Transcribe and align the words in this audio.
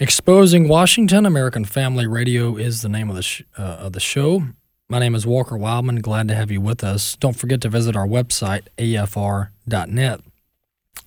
Exposing 0.00 0.66
Washington, 0.66 1.24
American 1.24 1.64
Family 1.64 2.06
Radio 2.08 2.56
is 2.56 2.82
the 2.82 2.88
name 2.88 3.08
of 3.08 3.14
the 3.14 3.22
sh- 3.22 3.42
uh, 3.56 3.62
of 3.62 3.92
the 3.92 4.00
show. 4.00 4.42
My 4.88 4.98
name 4.98 5.14
is 5.14 5.24
Walker 5.24 5.56
Wildmon. 5.56 6.02
Glad 6.02 6.26
to 6.28 6.34
have 6.34 6.50
you 6.50 6.60
with 6.60 6.82
us. 6.82 7.14
Don't 7.16 7.36
forget 7.36 7.60
to 7.60 7.68
visit 7.68 7.94
our 7.94 8.06
website 8.06 8.66
afr.net. 8.76 10.20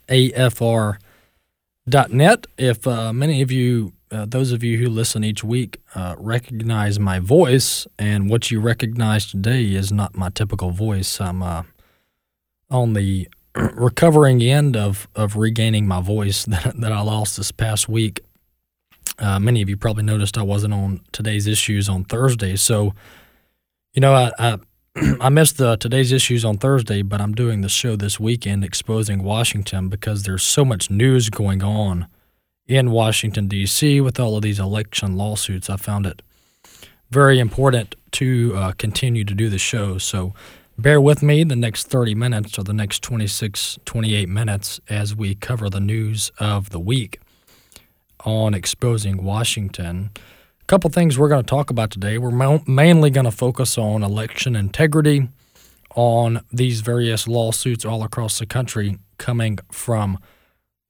afr.net. 0.08 0.96
If 2.56 2.86
uh, 2.86 3.12
many 3.12 3.42
of 3.42 3.52
you, 3.52 3.92
uh, 4.10 4.24
those 4.26 4.52
of 4.52 4.64
you 4.64 4.78
who 4.78 4.88
listen 4.88 5.22
each 5.22 5.44
week, 5.44 5.82
uh, 5.94 6.14
recognize 6.18 6.98
my 6.98 7.18
voice, 7.18 7.86
and 7.98 8.30
what 8.30 8.50
you 8.50 8.58
recognize 8.58 9.26
today 9.26 9.74
is 9.74 9.92
not 9.92 10.16
my 10.16 10.30
typical 10.30 10.70
voice. 10.70 11.20
I'm 11.20 11.42
uh, 11.42 11.64
on 12.70 12.94
the 12.94 13.28
recovering 13.54 14.40
end 14.42 14.78
of 14.78 15.08
of 15.14 15.36
regaining 15.36 15.86
my 15.86 16.00
voice 16.00 16.44
that, 16.46 16.72
that 16.80 16.90
I 16.90 17.02
lost 17.02 17.36
this 17.36 17.52
past 17.52 17.86
week. 17.86 18.20
Uh, 19.18 19.38
many 19.38 19.62
of 19.62 19.68
you 19.68 19.76
probably 19.76 20.04
noticed 20.04 20.38
I 20.38 20.42
wasn't 20.42 20.74
on 20.74 21.00
today's 21.12 21.46
issues 21.46 21.88
on 21.88 22.04
Thursday, 22.04 22.56
so 22.56 22.94
you 23.92 24.00
know 24.00 24.14
I 24.14 24.30
I, 24.38 24.58
I 25.20 25.28
missed 25.28 25.58
the 25.58 25.76
today's 25.76 26.12
issues 26.12 26.44
on 26.44 26.58
Thursday, 26.58 27.02
but 27.02 27.20
I'm 27.20 27.34
doing 27.34 27.60
the 27.60 27.68
show 27.68 27.96
this 27.96 28.20
weekend 28.20 28.64
exposing 28.64 29.22
Washington 29.22 29.88
because 29.88 30.22
there's 30.22 30.42
so 30.42 30.64
much 30.64 30.90
news 30.90 31.30
going 31.30 31.62
on 31.62 32.06
in 32.66 32.90
Washington 32.90 33.48
D.C. 33.48 34.00
with 34.00 34.20
all 34.20 34.36
of 34.36 34.42
these 34.42 34.60
election 34.60 35.16
lawsuits. 35.16 35.70
I 35.70 35.76
found 35.76 36.06
it 36.06 36.22
very 37.10 37.38
important 37.38 37.94
to 38.12 38.52
uh, 38.54 38.72
continue 38.72 39.24
to 39.24 39.34
do 39.34 39.48
the 39.48 39.58
show. 39.58 39.98
So 39.98 40.34
bear 40.76 41.00
with 41.00 41.22
me 41.22 41.44
the 41.44 41.56
next 41.56 41.88
30 41.88 42.14
minutes 42.14 42.58
or 42.58 42.64
the 42.64 42.74
next 42.74 43.02
26, 43.02 43.78
28 43.84 44.28
minutes 44.28 44.80
as 44.88 45.14
we 45.14 45.34
cover 45.34 45.70
the 45.70 45.80
news 45.80 46.30
of 46.38 46.70
the 46.70 46.80
week 46.80 47.20
on 48.24 48.54
exposing 48.54 49.22
Washington. 49.24 50.10
A 50.60 50.64
couple 50.66 50.90
things 50.90 51.18
we're 51.18 51.28
going 51.28 51.42
to 51.42 51.48
talk 51.48 51.70
about 51.70 51.90
today. 51.90 52.18
We're 52.18 52.60
mainly 52.66 53.10
going 53.10 53.24
to 53.24 53.30
focus 53.30 53.78
on 53.78 54.02
election 54.02 54.56
integrity, 54.56 55.28
on 55.94 56.42
these 56.52 56.80
various 56.80 57.26
lawsuits 57.26 57.84
all 57.84 58.02
across 58.02 58.38
the 58.38 58.46
country 58.46 58.98
coming 59.16 59.58
from 59.72 60.18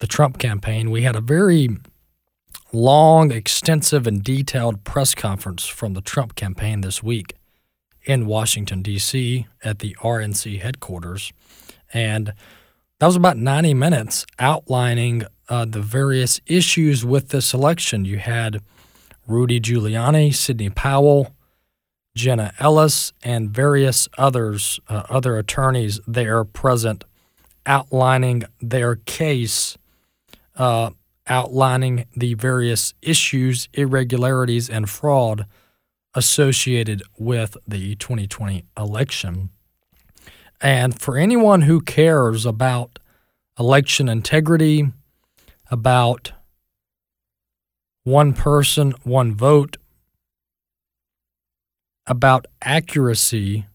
the 0.01 0.07
Trump 0.07 0.39
campaign. 0.39 0.91
We 0.91 1.03
had 1.03 1.17
a 1.17 1.21
very 1.21 1.69
long, 2.73 3.31
extensive, 3.33 4.07
and 4.07 4.23
detailed 4.23 4.85
press 4.85 5.15
conference 5.15 5.67
from 5.67 5.95
the 5.95 6.03
Trump 6.03 6.35
campaign 6.35 6.83
this 6.83 7.03
week 7.03 7.35
in 8.05 8.27
Washington, 8.27 8.83
D.C., 8.83 9.47
at 9.65 9.79
the 9.79 9.97
RNC 10.01 10.61
headquarters. 10.61 11.33
And 11.93 12.35
that 12.99 13.07
was 13.07 13.17
about 13.17 13.37
90 13.37 13.75
minutes 13.75 14.27
outlining 14.39 15.25
uh, 15.49 15.65
the 15.65 15.81
various 15.81 16.41
issues 16.47 17.05
with 17.05 17.31
this 17.31 17.55
election. 17.55 18.05
You 18.05 18.19
had 18.19 18.61
Rudy 19.27 19.61
Giuliani, 19.61 20.35
Sidney 20.35 20.71
Powell, 20.71 21.35
Jenna 22.15 22.53
Ellis, 22.59 23.13
and 23.23 23.51
various 23.51 24.09
others, 24.19 24.81
uh, 24.89 25.05
other 25.09 25.39
attorneys 25.39 26.01
there 26.07 26.45
present, 26.45 27.05
outlining 27.67 28.45
their 28.61 28.97
case, 28.97 29.77
uh, 30.57 30.91
outlining 31.27 32.07
the 32.17 32.35
various 32.35 32.95
issues, 33.03 33.69
irregularities, 33.75 34.69
and 34.69 34.89
fraud 34.89 35.47
associated 36.15 37.03
with 37.19 37.57
the 37.67 37.95
2020 37.97 38.65
election. 38.77 39.51
And 40.61 41.01
for 41.01 41.17
anyone 41.17 41.63
who 41.63 41.81
cares 41.81 42.45
about 42.45 42.99
election 43.59 44.09
integrity, 44.09 44.91
about 45.71 46.33
one 48.05 48.33
person, 48.33 48.95
one 49.03 49.35
vote, 49.35 49.77
about 52.07 52.47
accuracy 52.63 53.67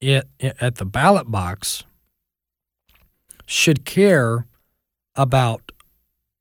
it, 0.00 0.26
at 0.40 0.76
the 0.76 0.86
ballot 0.86 1.30
box, 1.30 1.84
should 3.46 3.84
care 3.84 4.46
about 5.14 5.72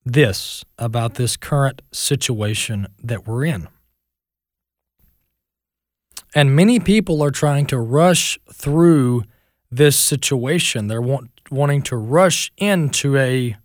this, 0.05 0.63
about 0.77 1.15
this 1.15 1.35
current 1.35 1.81
situation 1.91 2.87
that 3.03 3.27
we're 3.27 3.45
in. 3.45 3.67
And 6.33 6.55
many 6.55 6.79
people 6.79 7.21
are 7.23 7.31
trying 7.31 7.65
to 7.67 7.79
rush 7.79 8.39
through 8.53 9.23
this 9.71 9.97
situation. 9.97 10.87
They're 10.87 11.01
want, 11.01 11.31
wanting 11.49 11.81
to 11.83 11.97
rush 11.97 12.51
into 12.57 13.17
a 13.17 13.57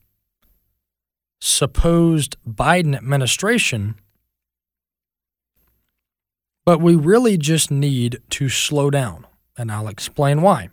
supposed 1.44 2.36
Biden 2.48 2.96
administration. 2.96 3.96
But 6.64 6.80
we 6.80 6.96
really 6.96 7.36
just 7.36 7.70
need 7.70 8.20
to 8.30 8.48
slow 8.48 8.88
down, 8.88 9.26
and 9.58 9.70
I'll 9.70 9.88
explain 9.88 10.40
why. 10.40 10.70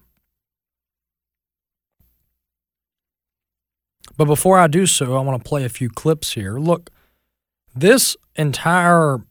But 4.15 4.25
before 4.25 4.57
I 4.57 4.67
do 4.67 4.85
so, 4.85 5.17
I 5.17 5.21
want 5.21 5.43
to 5.43 5.49
play 5.49 5.65
a 5.65 5.69
few 5.69 5.89
clips 5.89 6.33
here. 6.33 6.57
Look, 6.57 6.89
this 7.75 8.15
entire 8.38 9.25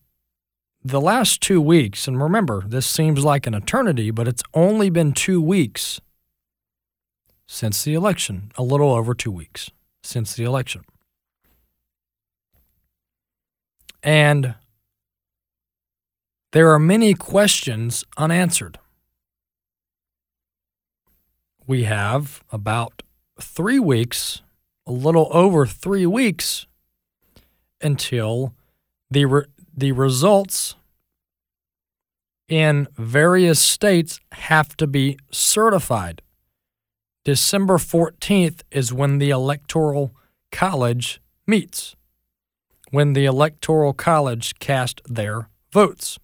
the 0.83 1.01
last 1.01 1.41
2 1.41 1.61
weeks, 1.61 2.07
and 2.07 2.23
remember, 2.23 2.65
this 2.67 2.87
seems 2.87 3.25
like 3.25 3.47
an 3.47 3.55
eternity, 3.55 4.11
but 4.11 4.29
it's 4.29 4.43
only 4.53 4.91
been 4.91 5.13
2 5.13 5.41
weeks 5.41 6.01
since 7.47 7.83
the 7.83 7.95
election, 7.95 8.53
a 8.57 8.63
little 8.63 8.93
over 8.93 9.15
2 9.15 9.31
weeks 9.31 9.71
since 10.03 10.35
the 10.35 10.45
election. 10.45 10.83
And 14.03 14.55
there 16.53 16.71
are 16.73 16.79
many 16.79 17.15
questions 17.15 18.05
unanswered. 18.17 18.79
We 21.67 21.85
have 21.85 22.43
about 22.51 23.03
three 23.41 23.79
weeks, 23.79 24.43
a 24.87 24.93
little 24.93 25.29
over 25.31 25.67
three 25.67 26.07
weeks, 26.07 26.67
until 27.81 28.55
the, 29.11 29.25
re- 29.27 29.45
the 29.77 29.93
results 29.93 30.75
in 32.49 32.89
various 32.99 33.61
states 33.61 34.19
have 34.33 34.77
to 34.79 34.87
be 34.87 35.17
certified. 35.31 36.21
December 37.25 37.77
14th 37.77 38.63
is 38.73 38.93
when 38.93 39.19
the 39.19 39.31
Electoral 39.31 40.13
College 40.51 41.21
meets 41.47 41.95
when 42.91 43.13
the 43.13 43.25
Electoral 43.25 43.93
College 43.93 44.59
cast 44.59 45.01
their 45.07 45.49
votes. 45.73 46.19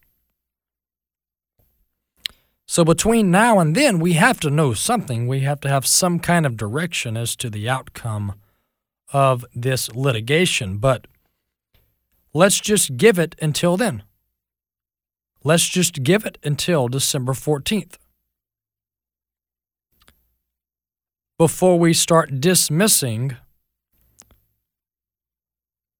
So 2.66 2.84
between 2.84 3.30
now 3.30 3.60
and 3.60 3.76
then, 3.76 4.00
we 4.00 4.14
have 4.14 4.40
to 4.40 4.50
know 4.50 4.74
something. 4.74 5.28
We 5.28 5.40
have 5.40 5.60
to 5.60 5.68
have 5.68 5.86
some 5.86 6.18
kind 6.18 6.44
of 6.44 6.56
direction 6.56 7.16
as 7.16 7.36
to 7.36 7.48
the 7.48 7.68
outcome 7.68 8.34
of 9.12 9.44
this 9.54 9.94
litigation. 9.94 10.78
But 10.78 11.06
let's 12.34 12.60
just 12.60 12.96
give 12.96 13.18
it 13.20 13.36
until 13.40 13.76
then. 13.76 14.02
Let's 15.44 15.68
just 15.68 16.02
give 16.02 16.26
it 16.26 16.38
until 16.42 16.88
December 16.88 17.34
14th. 17.34 17.98
Before 21.38 21.78
we 21.78 21.92
start 21.92 22.40
dismissing 22.40 23.36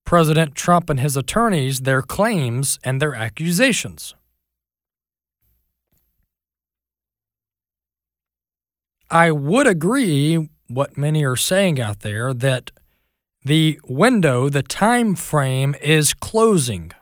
President 0.07 0.55
Trump 0.55 0.89
and 0.89 1.01
his 1.01 1.17
attorneys 1.17 1.81
their 1.81 2.01
claims 2.01 2.79
and 2.83 3.03
their 3.03 3.15
accusations. 3.15 4.15
I 9.11 9.31
would 9.33 9.67
agree 9.67 10.49
what 10.69 10.97
many 10.97 11.25
are 11.25 11.37
saying 11.37 11.81
out 11.81 12.01
there 12.01 12.33
that 12.33 12.71
the 13.45 13.79
window, 13.89 14.49
the 14.49 14.63
time 14.63 15.15
frame 15.17 15.75
is 15.83 16.15
closing 16.15 16.93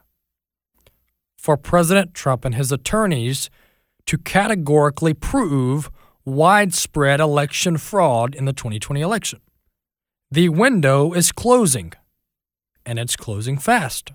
for 1.39 1.56
President 1.59 2.15
Trump 2.15 2.45
and 2.45 2.55
his 2.55 2.73
attorneys 2.73 3.51
to 4.06 4.17
categorically 4.17 5.12
prove 5.15 5.91
widespread 6.25 7.21
election 7.21 7.77
fraud 7.77 8.35
in 8.35 8.47
the 8.47 8.53
2020 8.55 9.03
election. 9.03 9.41
The 10.31 10.49
window 10.49 11.12
is 11.12 11.33
closing 11.33 11.93
and 12.86 12.98
it's 12.98 13.16
closing 13.16 13.58
fast. 13.58 14.12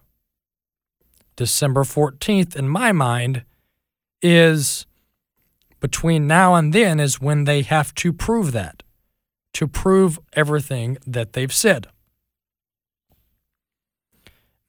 December 1.36 1.84
14th, 1.84 2.56
in 2.56 2.68
my 2.68 2.92
mind, 2.92 3.44
is 4.22 4.86
between 5.80 6.28
now 6.28 6.56
and 6.56 6.74
then 6.74 7.00
is 7.00 7.22
when 7.22 7.46
they 7.46 7.62
have 7.62 7.94
to 7.96 8.12
prove 8.12 8.52
that, 8.52 8.84
to 9.54 9.68
prove 9.68 10.20
everything 10.34 10.98
that 11.08 11.34
they've 11.34 11.54
said. 11.54 11.88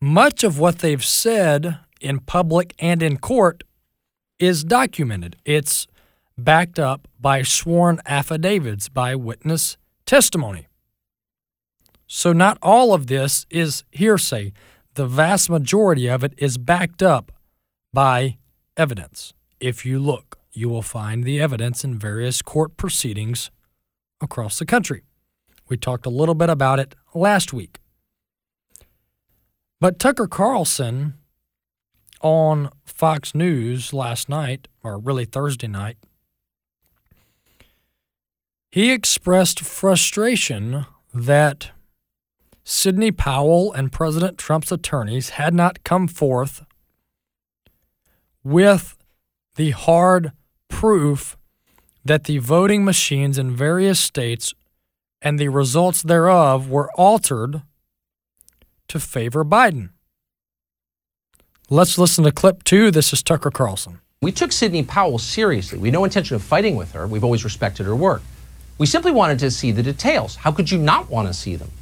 Much 0.00 0.44
of 0.44 0.58
what 0.58 0.78
they've 0.78 1.04
said 1.04 1.78
in 2.00 2.20
public 2.20 2.74
and 2.78 3.02
in 3.02 3.18
court 3.18 3.64
is 4.38 4.64
documented. 4.64 5.36
It's 5.44 5.86
backed 6.38 6.78
up 6.78 7.06
by 7.20 7.42
sworn 7.42 8.00
affidavits, 8.06 8.88
by 8.88 9.14
witness 9.14 9.76
testimony. 10.06 10.68
So, 12.12 12.32
not 12.32 12.58
all 12.60 12.92
of 12.92 13.06
this 13.06 13.46
is 13.50 13.84
hearsay. 13.92 14.52
The 14.94 15.06
vast 15.06 15.48
majority 15.48 16.08
of 16.08 16.24
it 16.24 16.34
is 16.36 16.58
backed 16.58 17.04
up 17.04 17.30
by 17.92 18.38
evidence. 18.76 19.32
If 19.60 19.86
you 19.86 20.00
look, 20.00 20.40
you 20.52 20.68
will 20.68 20.82
find 20.82 21.22
the 21.22 21.40
evidence 21.40 21.84
in 21.84 22.00
various 22.00 22.42
court 22.42 22.76
proceedings 22.76 23.52
across 24.20 24.58
the 24.58 24.66
country. 24.66 25.04
We 25.68 25.76
talked 25.76 26.04
a 26.04 26.10
little 26.10 26.34
bit 26.34 26.50
about 26.50 26.80
it 26.80 26.96
last 27.14 27.52
week. 27.52 27.78
But 29.78 30.00
Tucker 30.00 30.26
Carlson 30.26 31.14
on 32.20 32.70
Fox 32.84 33.36
News 33.36 33.92
last 33.92 34.28
night, 34.28 34.66
or 34.82 34.98
really 34.98 35.26
Thursday 35.26 35.68
night, 35.68 35.96
he 38.72 38.90
expressed 38.90 39.60
frustration 39.60 40.86
that 41.14 41.70
Sidney 42.72 43.10
Powell 43.10 43.72
and 43.72 43.90
President 43.90 44.38
Trump's 44.38 44.70
attorneys 44.70 45.30
had 45.30 45.52
not 45.52 45.82
come 45.82 46.06
forth 46.06 46.64
with 48.44 48.96
the 49.56 49.72
hard 49.72 50.30
proof 50.68 51.36
that 52.04 52.24
the 52.24 52.38
voting 52.38 52.84
machines 52.84 53.38
in 53.38 53.56
various 53.56 53.98
states 53.98 54.54
and 55.20 55.36
the 55.36 55.48
results 55.48 56.00
thereof 56.00 56.70
were 56.70 56.92
altered 56.92 57.62
to 58.86 59.00
favor 59.00 59.44
Biden. 59.44 59.90
Let's 61.68 61.98
listen 61.98 62.22
to 62.22 62.30
clip 62.30 62.62
two. 62.62 62.92
This 62.92 63.12
is 63.12 63.20
Tucker 63.20 63.50
Carlson. 63.50 63.98
We 64.22 64.30
took 64.30 64.52
Sidney 64.52 64.84
Powell 64.84 65.18
seriously. 65.18 65.76
We 65.76 65.88
had 65.88 65.94
no 65.94 66.04
intention 66.04 66.36
of 66.36 66.42
fighting 66.42 66.76
with 66.76 66.92
her. 66.92 67.08
We've 67.08 67.24
always 67.24 67.42
respected 67.42 67.86
her 67.86 67.96
work. 67.96 68.22
We 68.78 68.86
simply 68.86 69.10
wanted 69.10 69.40
to 69.40 69.50
see 69.50 69.72
the 69.72 69.82
details. 69.82 70.36
How 70.36 70.52
could 70.52 70.70
you 70.70 70.78
not 70.78 71.10
want 71.10 71.26
to 71.26 71.34
see 71.34 71.56
them? 71.56 71.72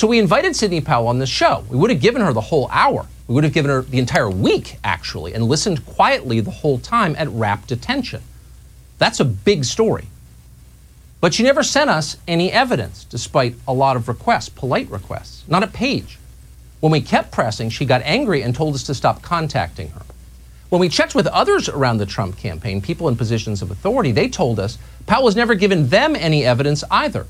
So 0.00 0.06
we 0.06 0.18
invited 0.18 0.56
Sidney 0.56 0.80
Powell 0.80 1.08
on 1.08 1.18
the 1.18 1.26
show. 1.26 1.62
We 1.68 1.76
would 1.76 1.90
have 1.90 2.00
given 2.00 2.22
her 2.22 2.32
the 2.32 2.40
whole 2.40 2.70
hour. 2.72 3.06
We 3.28 3.34
would 3.34 3.44
have 3.44 3.52
given 3.52 3.70
her 3.70 3.82
the 3.82 3.98
entire 3.98 4.30
week, 4.30 4.78
actually, 4.82 5.34
and 5.34 5.44
listened 5.44 5.84
quietly 5.84 6.40
the 6.40 6.50
whole 6.50 6.78
time 6.78 7.14
at 7.18 7.28
rapt 7.28 7.70
attention. 7.70 8.22
That's 8.96 9.20
a 9.20 9.26
big 9.26 9.66
story. 9.66 10.06
But 11.20 11.34
she 11.34 11.42
never 11.42 11.62
sent 11.62 11.90
us 11.90 12.16
any 12.26 12.50
evidence, 12.50 13.04
despite 13.04 13.56
a 13.68 13.74
lot 13.74 13.94
of 13.94 14.08
requests, 14.08 14.48
polite 14.48 14.88
requests, 14.88 15.44
not 15.46 15.62
a 15.62 15.66
page. 15.66 16.18
When 16.80 16.92
we 16.92 17.02
kept 17.02 17.30
pressing, 17.30 17.68
she 17.68 17.84
got 17.84 18.00
angry 18.00 18.40
and 18.40 18.54
told 18.54 18.74
us 18.74 18.84
to 18.84 18.94
stop 18.94 19.20
contacting 19.20 19.90
her. 19.90 20.02
When 20.70 20.80
we 20.80 20.88
checked 20.88 21.14
with 21.14 21.26
others 21.26 21.68
around 21.68 21.98
the 21.98 22.06
Trump 22.06 22.38
campaign, 22.38 22.80
people 22.80 23.08
in 23.08 23.16
positions 23.16 23.60
of 23.60 23.70
authority, 23.70 24.12
they 24.12 24.30
told 24.30 24.60
us 24.60 24.78
Powell 25.04 25.26
has 25.26 25.36
never 25.36 25.54
given 25.54 25.90
them 25.90 26.16
any 26.16 26.42
evidence 26.42 26.82
either, 26.90 27.26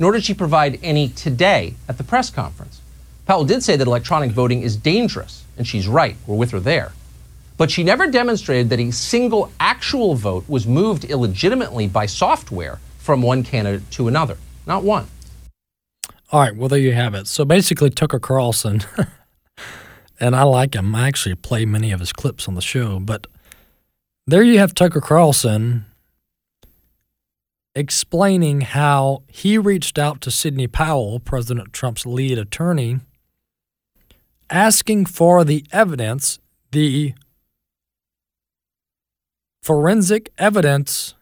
nor 0.00 0.12
did 0.12 0.24
she 0.24 0.34
provide 0.34 0.80
any 0.82 1.10
today 1.10 1.74
at 1.86 1.98
the 1.98 2.02
press 2.02 2.30
conference. 2.30 2.80
Powell 3.26 3.44
did 3.44 3.62
say 3.62 3.76
that 3.76 3.86
electronic 3.86 4.32
voting 4.32 4.62
is 4.62 4.74
dangerous, 4.74 5.44
and 5.56 5.68
she's 5.68 5.86
right. 5.86 6.16
We're 6.26 6.36
with 6.36 6.50
her 6.50 6.58
there. 6.58 6.92
But 7.58 7.70
she 7.70 7.84
never 7.84 8.06
demonstrated 8.10 8.70
that 8.70 8.80
a 8.80 8.90
single 8.90 9.52
actual 9.60 10.14
vote 10.14 10.48
was 10.48 10.66
moved 10.66 11.04
illegitimately 11.04 11.86
by 11.86 12.06
software 12.06 12.80
from 12.98 13.20
one 13.20 13.42
candidate 13.42 13.88
to 13.92 14.08
another. 14.08 14.38
Not 14.66 14.82
one. 14.82 15.06
All 16.32 16.40
right, 16.40 16.56
well, 16.56 16.68
there 16.68 16.78
you 16.78 16.94
have 16.94 17.14
it. 17.14 17.26
So 17.26 17.44
basically, 17.44 17.90
Tucker 17.90 18.18
Carlson, 18.18 18.80
and 20.20 20.34
I 20.34 20.44
like 20.44 20.74
him. 20.74 20.94
I 20.94 21.08
actually 21.08 21.34
play 21.34 21.66
many 21.66 21.92
of 21.92 22.00
his 22.00 22.12
clips 22.14 22.48
on 22.48 22.54
the 22.54 22.62
show, 22.62 23.00
but 23.00 23.26
there 24.26 24.42
you 24.42 24.58
have 24.58 24.72
Tucker 24.72 25.00
Carlson 25.02 25.84
explaining 27.74 28.62
how 28.62 29.22
he 29.28 29.56
reached 29.58 29.98
out 29.98 30.20
to 30.22 30.30
Sidney 30.30 30.66
Powell, 30.66 31.20
President 31.20 31.72
Trump's 31.72 32.04
lead 32.04 32.38
attorney, 32.38 33.00
asking 34.48 35.06
for 35.06 35.44
the 35.44 35.64
evidence, 35.72 36.38
the 36.72 37.14
forensic 39.62 40.32
evidence 40.38 41.14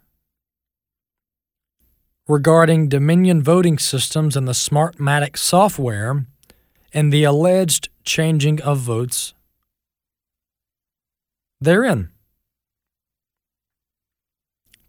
regarding 2.27 2.89
Dominion 2.89 3.43
voting 3.43 3.79
systems 3.79 4.37
and 4.37 4.47
the 4.47 4.53
Smartmatic 4.53 5.37
software 5.37 6.27
and 6.93 7.13
the 7.13 7.25
alleged 7.25 7.89
changing 8.05 8.61
of 8.63 8.79
votes 8.79 9.35
therein. 11.61 12.11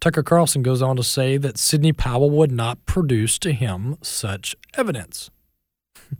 Tucker 0.00 0.22
Carlson 0.22 0.62
goes 0.62 0.80
on 0.80 0.96
to 0.96 1.02
say 1.02 1.36
that 1.36 1.58
Sidney 1.58 1.92
Powell 1.92 2.30
would 2.30 2.50
not 2.50 2.86
produce 2.86 3.38
to 3.40 3.52
him 3.52 3.98
such 4.00 4.56
evidence. 4.74 5.30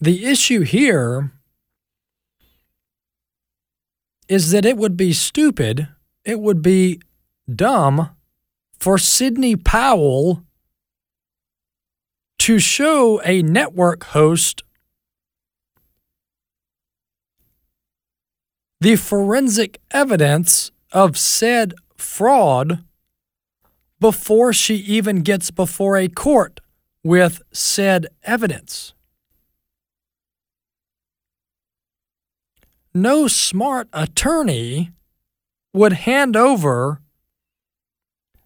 the 0.00 0.26
issue 0.26 0.62
here 0.62 1.30
is 4.28 4.50
that 4.50 4.64
it 4.64 4.76
would 4.76 4.96
be 4.96 5.12
stupid, 5.12 5.86
it 6.24 6.40
would 6.40 6.60
be 6.60 7.00
dumb 7.48 8.10
for 8.76 8.98
Sidney 8.98 9.54
Powell 9.54 10.42
to 12.40 12.58
show 12.58 13.20
a 13.22 13.42
network 13.42 14.02
host 14.06 14.62
the 18.80 18.96
forensic 18.96 19.80
evidence 19.92 20.72
of 20.92 21.18
said 21.18 21.74
fraud 21.96 22.84
before 24.00 24.52
she 24.52 24.76
even 24.76 25.22
gets 25.22 25.50
before 25.50 25.96
a 25.96 26.08
court 26.08 26.60
with 27.02 27.42
said 27.52 28.06
evidence. 28.24 28.94
No 32.94 33.28
smart 33.28 33.88
attorney 33.92 34.90
would 35.72 35.92
hand 35.92 36.36
over 36.36 37.02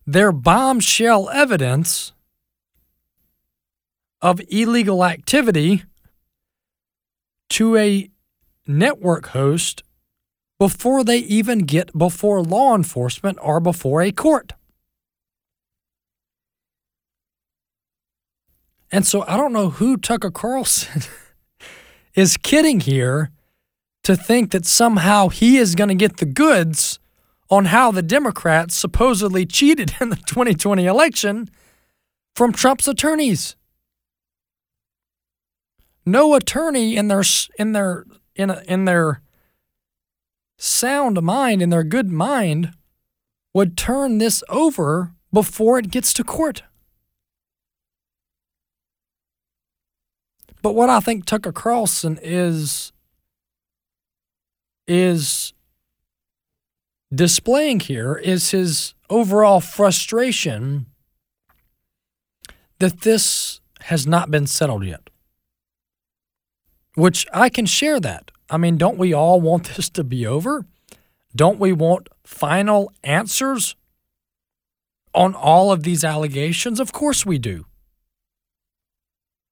their 0.07 0.33
bombshell 0.33 1.31
evidence 1.31 2.13
of 4.21 4.41
illegal 4.51 5.05
activity 5.05 5.85
to 7.49 7.77
a 7.77 8.11
network 8.67 9.29
host 9.29 9.83
before 10.61 11.03
they 11.03 11.17
even 11.17 11.61
get 11.61 11.97
before 11.97 12.43
law 12.43 12.75
enforcement 12.75 13.39
or 13.41 13.61
before 13.61 14.03
a 14.03 14.13
court. 14.13 14.53
And 18.93 19.07
so 19.07 19.25
I 19.27 19.39
don't 19.39 19.55
know 19.55 19.71
who 19.71 19.97
Tucker 19.97 20.31
Carlson 20.31 21.03
is 22.15 22.37
kidding 22.37 22.81
here 22.81 23.31
to 24.03 24.15
think 24.15 24.51
that 24.51 24.67
somehow 24.67 25.29
he 25.29 25.57
is 25.57 25.75
going 25.75 25.89
to 25.89 25.95
get 25.95 26.19
the 26.19 26.27
goods 26.27 26.99
on 27.49 27.67
how 27.67 27.91
the 27.91 28.03
Democrats 28.03 28.77
supposedly 28.77 29.47
cheated 29.47 29.95
in 29.99 30.11
the 30.11 30.17
2020 30.27 30.85
election 30.85 31.49
from 32.35 32.53
Trump's 32.53 32.87
attorneys. 32.87 33.57
No 36.05 36.35
attorney 36.35 36.97
in 36.97 37.09
their 37.09 37.25
in 37.59 37.73
their 37.73 38.05
in 38.37 38.51
a, 38.51 38.63
in 38.67 38.85
their 38.85 39.23
sound 40.61 41.21
mind 41.23 41.63
in 41.63 41.71
their 41.71 41.83
good 41.83 42.11
mind 42.11 42.73
would 43.55 43.77
turn 43.77 44.19
this 44.19 44.45
over 44.49 45.13
before 45.33 45.79
it 45.79 45.91
gets 45.91 46.13
to 46.13 46.23
court. 46.23 46.63
But 50.63 50.75
what 50.75 50.91
I 50.91 51.01
think 51.01 51.25
Tucker 51.25 51.53
Carlson 51.53 52.19
is 52.23 52.93
is 54.87 55.55
displaying 57.15 57.81
here 57.81 58.17
is 58.17 58.51
his 58.51 58.95
overall 59.09 59.61
frustration 59.61 60.87
that 62.81 63.01
this 63.01 63.61
has 63.83 64.07
not 64.07 64.31
been 64.31 64.47
settled 64.47 64.85
yet. 64.85 65.09
Which 66.97 67.27
I 67.33 67.49
can 67.49 67.67
share 67.67 68.01
that. 68.01 68.31
I 68.51 68.57
mean, 68.57 68.77
don't 68.77 68.99
we 68.99 69.13
all 69.13 69.41
want 69.41 69.77
this 69.77 69.89
to 69.91 70.05
be 70.05 70.27
over? 70.27 70.67
Don't 71.35 71.61
we 71.61 71.73
want 71.73 72.09
final 72.25 72.93
answers 73.05 73.77
on 75.15 75.35
all 75.35 75.71
of 75.71 75.85
these 75.85 76.05
allegations? 76.05 76.81
Of 76.81 76.93
course 76.93 77.25
we 77.25 77.39
do. 77.39 77.67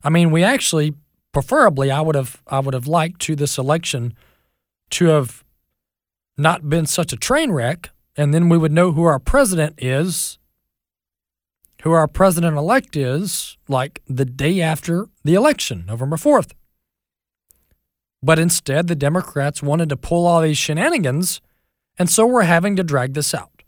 I 0.02 0.10
mean, 0.10 0.30
we 0.30 0.42
actually 0.42 0.94
preferably 1.32 1.90
I 1.90 2.00
would 2.00 2.14
have 2.14 2.42
I 2.46 2.60
would 2.60 2.74
have 2.74 2.86
liked 2.86 3.20
to 3.22 3.36
this 3.36 3.58
election 3.58 4.14
to 4.90 5.06
have 5.06 5.44
not 6.36 6.68
been 6.68 6.86
such 6.86 7.12
a 7.12 7.16
train 7.16 7.52
wreck 7.52 7.90
and 8.16 8.32
then 8.32 8.48
we 8.48 8.58
would 8.58 8.72
know 8.72 8.92
who 8.92 9.04
our 9.04 9.18
president 9.18 9.74
is 9.78 10.38
who 11.82 11.92
our 11.92 12.08
president 12.08 12.56
elect 12.56 12.96
is 12.96 13.56
like 13.68 14.02
the 14.08 14.24
day 14.24 14.60
after 14.60 15.08
the 15.24 15.34
election, 15.34 15.84
November 15.86 16.16
4th. 16.16 16.52
But 18.22 18.38
instead, 18.38 18.88
the 18.88 18.96
Democrats 18.96 19.62
wanted 19.62 19.88
to 19.90 19.96
pull 19.96 20.26
all 20.26 20.42
these 20.42 20.58
shenanigans, 20.58 21.40
and 21.98 22.10
so 22.10 22.26
we're 22.26 22.42
having 22.42 22.76
to 22.76 22.82
drag 22.82 23.14
this 23.14 23.34
out. 23.34 23.62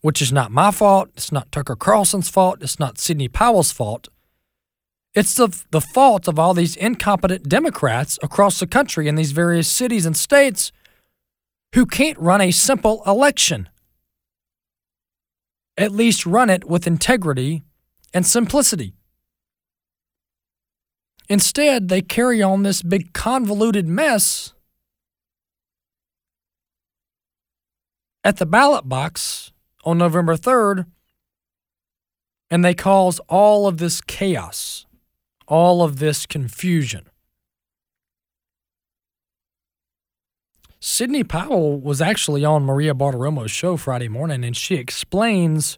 Which 0.00 0.20
is 0.20 0.32
not 0.32 0.50
my 0.50 0.70
fault. 0.70 1.10
It's 1.14 1.32
not 1.32 1.50
Tucker 1.50 1.76
Carlson's 1.76 2.28
fault. 2.28 2.62
It's 2.62 2.78
not 2.78 2.98
Sidney 2.98 3.28
Powell's 3.28 3.72
fault. 3.72 4.08
It's 5.14 5.34
the, 5.34 5.48
the 5.70 5.80
fault 5.80 6.26
of 6.26 6.38
all 6.38 6.54
these 6.54 6.76
incompetent 6.76 7.48
Democrats 7.48 8.18
across 8.22 8.58
the 8.58 8.66
country 8.66 9.06
in 9.06 9.14
these 9.14 9.32
various 9.32 9.68
cities 9.68 10.04
and 10.04 10.16
states 10.16 10.72
who 11.74 11.86
can't 11.86 12.18
run 12.18 12.40
a 12.40 12.50
simple 12.50 13.02
election 13.06 13.68
at 15.76 15.92
least 15.92 16.26
run 16.26 16.50
it 16.50 16.64
with 16.64 16.86
integrity 16.86 17.62
and 18.12 18.26
simplicity. 18.26 18.94
Instead, 21.34 21.88
they 21.88 22.00
carry 22.00 22.40
on 22.40 22.62
this 22.62 22.80
big 22.80 23.12
convoluted 23.12 23.88
mess 23.88 24.54
at 28.22 28.36
the 28.36 28.46
ballot 28.46 28.88
box 28.88 29.50
on 29.84 29.98
November 29.98 30.36
3rd, 30.36 30.86
and 32.52 32.64
they 32.64 32.72
cause 32.72 33.18
all 33.28 33.66
of 33.66 33.78
this 33.78 34.00
chaos, 34.00 34.86
all 35.48 35.82
of 35.82 35.98
this 35.98 36.24
confusion. 36.24 37.10
Sidney 40.78 41.24
Powell 41.24 41.80
was 41.80 42.00
actually 42.00 42.44
on 42.44 42.62
Maria 42.62 42.94
Bartiromo's 42.94 43.50
show 43.50 43.76
Friday 43.76 44.06
morning, 44.06 44.44
and 44.44 44.56
she 44.56 44.76
explains 44.76 45.76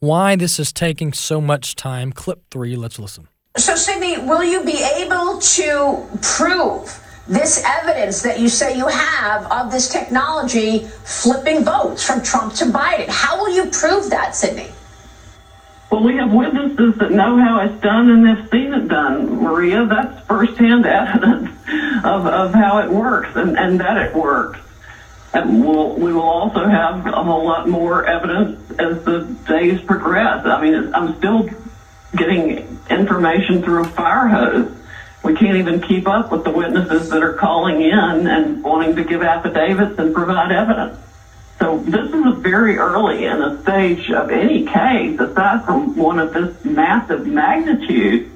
why 0.00 0.34
this 0.34 0.58
is 0.58 0.72
taking 0.72 1.12
so 1.12 1.40
much 1.40 1.76
time. 1.76 2.10
Clip 2.10 2.42
three, 2.50 2.74
let's 2.74 2.98
listen. 2.98 3.28
So, 3.56 3.74
Sidney, 3.74 4.16
will 4.18 4.44
you 4.44 4.64
be 4.64 4.80
able 4.80 5.38
to 5.38 6.06
prove 6.22 6.96
this 7.26 7.62
evidence 7.64 8.22
that 8.22 8.38
you 8.38 8.48
say 8.48 8.76
you 8.76 8.86
have 8.86 9.50
of 9.50 9.72
this 9.72 9.88
technology 9.88 10.80
flipping 11.04 11.64
votes 11.64 12.04
from 12.04 12.22
Trump 12.22 12.54
to 12.54 12.66
Biden? 12.66 13.08
How 13.08 13.38
will 13.38 13.50
you 13.52 13.68
prove 13.70 14.08
that, 14.10 14.36
Sidney? 14.36 14.70
Well, 15.90 16.04
we 16.04 16.16
have 16.16 16.32
witnesses 16.32 16.96
that 16.98 17.10
know 17.10 17.38
how 17.38 17.58
it's 17.60 17.80
done 17.82 18.10
and 18.10 18.26
have 18.28 18.48
seen 18.50 18.72
it 18.72 18.86
done, 18.86 19.42
Maria. 19.42 19.84
That's 19.84 20.24
firsthand 20.26 20.86
evidence 20.86 21.50
of, 22.04 22.26
of 22.26 22.54
how 22.54 22.78
it 22.78 22.90
works 22.90 23.34
and, 23.34 23.58
and 23.58 23.80
that 23.80 23.96
it 23.96 24.14
works. 24.14 24.60
And 25.34 25.64
we'll, 25.64 25.96
we 25.96 26.12
will 26.12 26.22
also 26.22 26.66
have 26.66 27.04
a 27.04 27.24
whole 27.24 27.44
lot 27.44 27.68
more 27.68 28.06
evidence 28.06 28.60
as 28.78 29.02
the 29.02 29.22
days 29.48 29.80
progress. 29.80 30.46
I 30.46 30.62
mean, 30.62 30.94
I'm 30.94 31.16
still 31.18 31.48
getting 32.16 32.78
information 32.88 33.62
through 33.62 33.82
a 33.82 33.88
fire 33.88 34.28
hose. 34.28 34.72
We 35.22 35.34
can't 35.34 35.58
even 35.58 35.80
keep 35.80 36.08
up 36.08 36.32
with 36.32 36.44
the 36.44 36.50
witnesses 36.50 37.10
that 37.10 37.22
are 37.22 37.34
calling 37.34 37.82
in 37.82 38.26
and 38.26 38.62
wanting 38.64 38.96
to 38.96 39.04
give 39.04 39.22
affidavits 39.22 39.98
and 39.98 40.14
provide 40.14 40.50
evidence. 40.50 40.98
So 41.58 41.78
this 41.78 42.10
is 42.10 42.38
very 42.38 42.78
early 42.78 43.26
in 43.26 43.42
a 43.42 43.60
stage 43.62 44.10
of 44.10 44.30
any 44.30 44.64
case, 44.64 45.20
aside 45.20 45.66
from 45.66 45.94
one 45.94 46.18
of 46.18 46.32
this 46.32 46.64
massive 46.64 47.26
magnitude, 47.26 48.30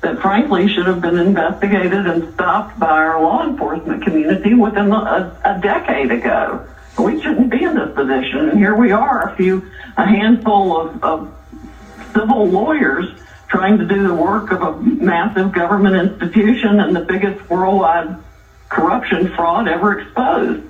that 0.00 0.18
frankly 0.20 0.66
should 0.66 0.86
have 0.86 1.02
been 1.02 1.18
investigated 1.18 2.06
and 2.06 2.32
stopped 2.32 2.78
by 2.80 2.88
our 2.88 3.22
law 3.22 3.46
enforcement 3.46 4.02
community 4.02 4.54
within 4.54 4.90
a, 4.92 5.38
a 5.44 5.60
decade 5.60 6.10
ago. 6.10 6.66
We 6.98 7.20
shouldn't 7.20 7.50
be 7.50 7.62
in 7.62 7.74
this 7.74 7.94
position, 7.94 8.48
and 8.48 8.58
here 8.58 8.74
we 8.74 8.92
are, 8.92 9.28
a 9.28 9.36
few, 9.36 9.70
a 9.98 10.06
handful 10.06 10.80
of, 10.80 11.04
of 11.04 11.34
civil 12.20 12.46
lawyers 12.46 13.06
trying 13.48 13.78
to 13.78 13.86
do 13.86 14.06
the 14.06 14.14
work 14.14 14.52
of 14.52 14.62
a 14.62 14.80
massive 14.80 15.52
government 15.52 15.96
institution 15.96 16.80
and 16.80 16.94
the 16.94 17.00
biggest 17.00 17.48
worldwide 17.50 18.16
corruption 18.68 19.34
fraud 19.34 19.66
ever 19.66 19.98
exposed. 20.00 20.62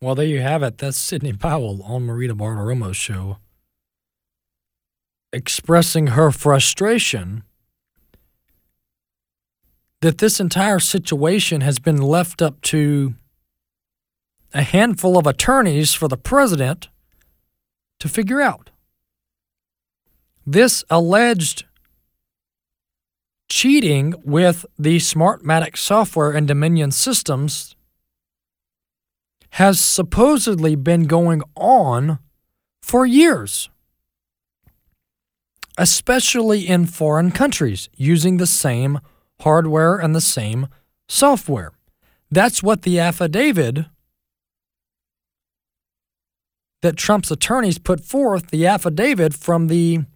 Well, 0.00 0.14
there 0.14 0.26
you 0.26 0.40
have 0.40 0.62
it. 0.62 0.78
That's 0.78 0.96
Sidney 0.96 1.32
Powell 1.32 1.82
on 1.82 2.04
Maria 2.04 2.34
Bartiromo's 2.34 2.96
show, 2.96 3.38
expressing 5.32 6.08
her 6.08 6.30
frustration 6.30 7.42
that 10.00 10.18
this 10.18 10.38
entire 10.38 10.78
situation 10.78 11.60
has 11.62 11.78
been 11.78 11.96
left 11.96 12.40
up 12.42 12.60
to 12.62 13.14
a 14.54 14.62
handful 14.62 15.18
of 15.18 15.26
attorneys 15.26 15.94
for 15.94 16.06
the 16.06 16.16
president 16.16 16.88
to 17.98 18.08
figure 18.08 18.40
out. 18.40 18.70
This 20.50 20.82
alleged 20.88 21.66
cheating 23.50 24.14
with 24.24 24.64
the 24.78 24.96
Smartmatic 24.96 25.76
software 25.76 26.30
and 26.30 26.48
Dominion 26.48 26.90
systems 26.90 27.76
has 29.50 29.78
supposedly 29.78 30.74
been 30.74 31.02
going 31.02 31.42
on 31.54 32.18
for 32.80 33.04
years, 33.04 33.68
especially 35.76 36.66
in 36.66 36.86
foreign 36.86 37.30
countries 37.30 37.90
using 37.94 38.38
the 38.38 38.46
same 38.46 39.00
hardware 39.42 39.98
and 39.98 40.14
the 40.14 40.22
same 40.22 40.68
software. 41.10 41.72
That's 42.30 42.62
what 42.62 42.82
the 42.82 42.98
affidavit 42.98 43.84
that 46.80 46.96
Trump's 46.96 47.30
attorneys 47.30 47.78
put 47.78 48.02
forth, 48.02 48.48
the 48.48 48.66
affidavit 48.66 49.34
from 49.34 49.66
the 49.66 50.06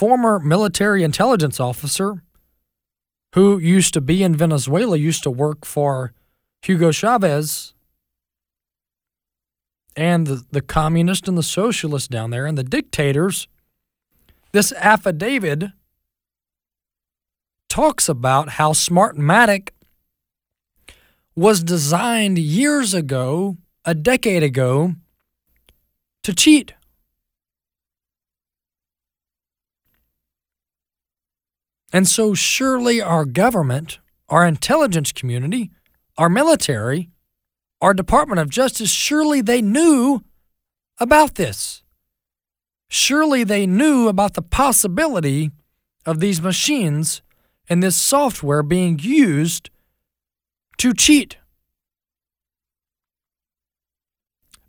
former 0.00 0.38
military 0.38 1.02
intelligence 1.02 1.60
officer 1.60 2.22
who 3.34 3.58
used 3.58 3.92
to 3.92 4.00
be 4.00 4.22
in 4.22 4.34
Venezuela, 4.34 4.96
used 4.96 5.22
to 5.22 5.30
work 5.30 5.66
for 5.66 6.14
Hugo 6.62 6.90
Chavez 6.90 7.74
and 9.94 10.26
the, 10.26 10.42
the 10.52 10.62
communists 10.62 11.28
and 11.28 11.36
the 11.36 11.42
socialists 11.42 12.08
down 12.08 12.30
there 12.30 12.46
and 12.46 12.56
the 12.56 12.64
dictators, 12.64 13.46
this 14.52 14.72
affidavit 14.72 15.64
talks 17.68 18.08
about 18.08 18.52
how 18.52 18.72
Smartmatic 18.72 19.68
was 21.36 21.62
designed 21.62 22.38
years 22.38 22.94
ago, 22.94 23.58
a 23.84 23.94
decade 23.94 24.42
ago, 24.42 24.94
to 26.22 26.34
cheat. 26.34 26.72
And 31.92 32.08
so, 32.08 32.34
surely 32.34 33.00
our 33.00 33.24
government, 33.24 33.98
our 34.28 34.46
intelligence 34.46 35.12
community, 35.12 35.70
our 36.16 36.28
military, 36.28 37.10
our 37.80 37.94
Department 37.94 38.38
of 38.40 38.50
Justice, 38.50 38.90
surely 38.90 39.40
they 39.40 39.60
knew 39.60 40.22
about 40.98 41.34
this. 41.34 41.82
Surely 42.88 43.42
they 43.42 43.66
knew 43.66 44.08
about 44.08 44.34
the 44.34 44.42
possibility 44.42 45.50
of 46.06 46.20
these 46.20 46.40
machines 46.40 47.22
and 47.68 47.82
this 47.82 47.96
software 47.96 48.62
being 48.62 48.98
used 49.00 49.70
to 50.78 50.92
cheat. 50.92 51.36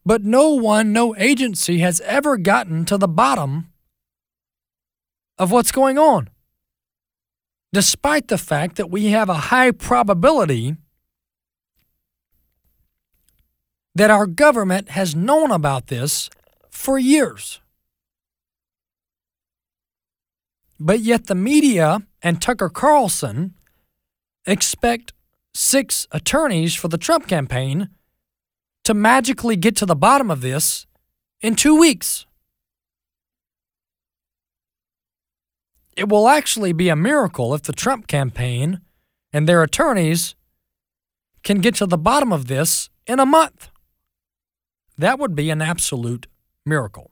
But 0.05 0.23
no 0.23 0.49
one, 0.49 0.91
no 0.91 1.15
agency 1.15 1.79
has 1.79 2.01
ever 2.01 2.37
gotten 2.37 2.85
to 2.85 2.97
the 2.97 3.07
bottom 3.07 3.71
of 5.37 5.51
what's 5.51 5.71
going 5.71 5.97
on. 5.97 6.29
Despite 7.73 8.27
the 8.27 8.37
fact 8.37 8.75
that 8.75 8.89
we 8.89 9.07
have 9.07 9.29
a 9.29 9.51
high 9.51 9.71
probability 9.71 10.75
that 13.95 14.09
our 14.09 14.25
government 14.25 14.89
has 14.89 15.15
known 15.15 15.51
about 15.51 15.87
this 15.87 16.29
for 16.69 16.97
years. 16.97 17.59
But 20.79 21.01
yet 21.01 21.27
the 21.27 21.35
media 21.35 22.01
and 22.21 22.41
Tucker 22.41 22.69
Carlson 22.69 23.53
expect 24.45 25.13
six 25.53 26.07
attorneys 26.11 26.75
for 26.75 26.87
the 26.87 26.97
Trump 26.97 27.27
campaign 27.27 27.89
to 28.83 28.93
magically 28.93 29.55
get 29.55 29.75
to 29.77 29.85
the 29.85 29.95
bottom 29.95 30.31
of 30.31 30.41
this 30.41 30.87
in 31.41 31.55
two 31.55 31.77
weeks. 31.77 32.25
It 35.95 36.10
will 36.10 36.27
actually 36.27 36.74
be 36.74 36.89
a 36.89 36.95
miracle 36.95 37.53
if 37.53 37.63
the 37.63 37.74
Trump 37.74 38.07
campaign 38.07 38.81
and 39.33 39.48
their 39.48 39.62
attorneys 39.62 40.36
can 41.43 41.60
get 41.60 41.75
to 41.75 41.86
the 41.86 41.98
bottom 41.98 42.31
of 42.31 42.48
this 42.48 42.89
in 43.07 43.19
a 43.19 43.25
month. 43.25 43.69
That 44.98 45.19
would 45.19 45.36
be 45.36 45.50
an 45.50 45.62
absolute 45.62 46.27
miracle. 46.65 47.12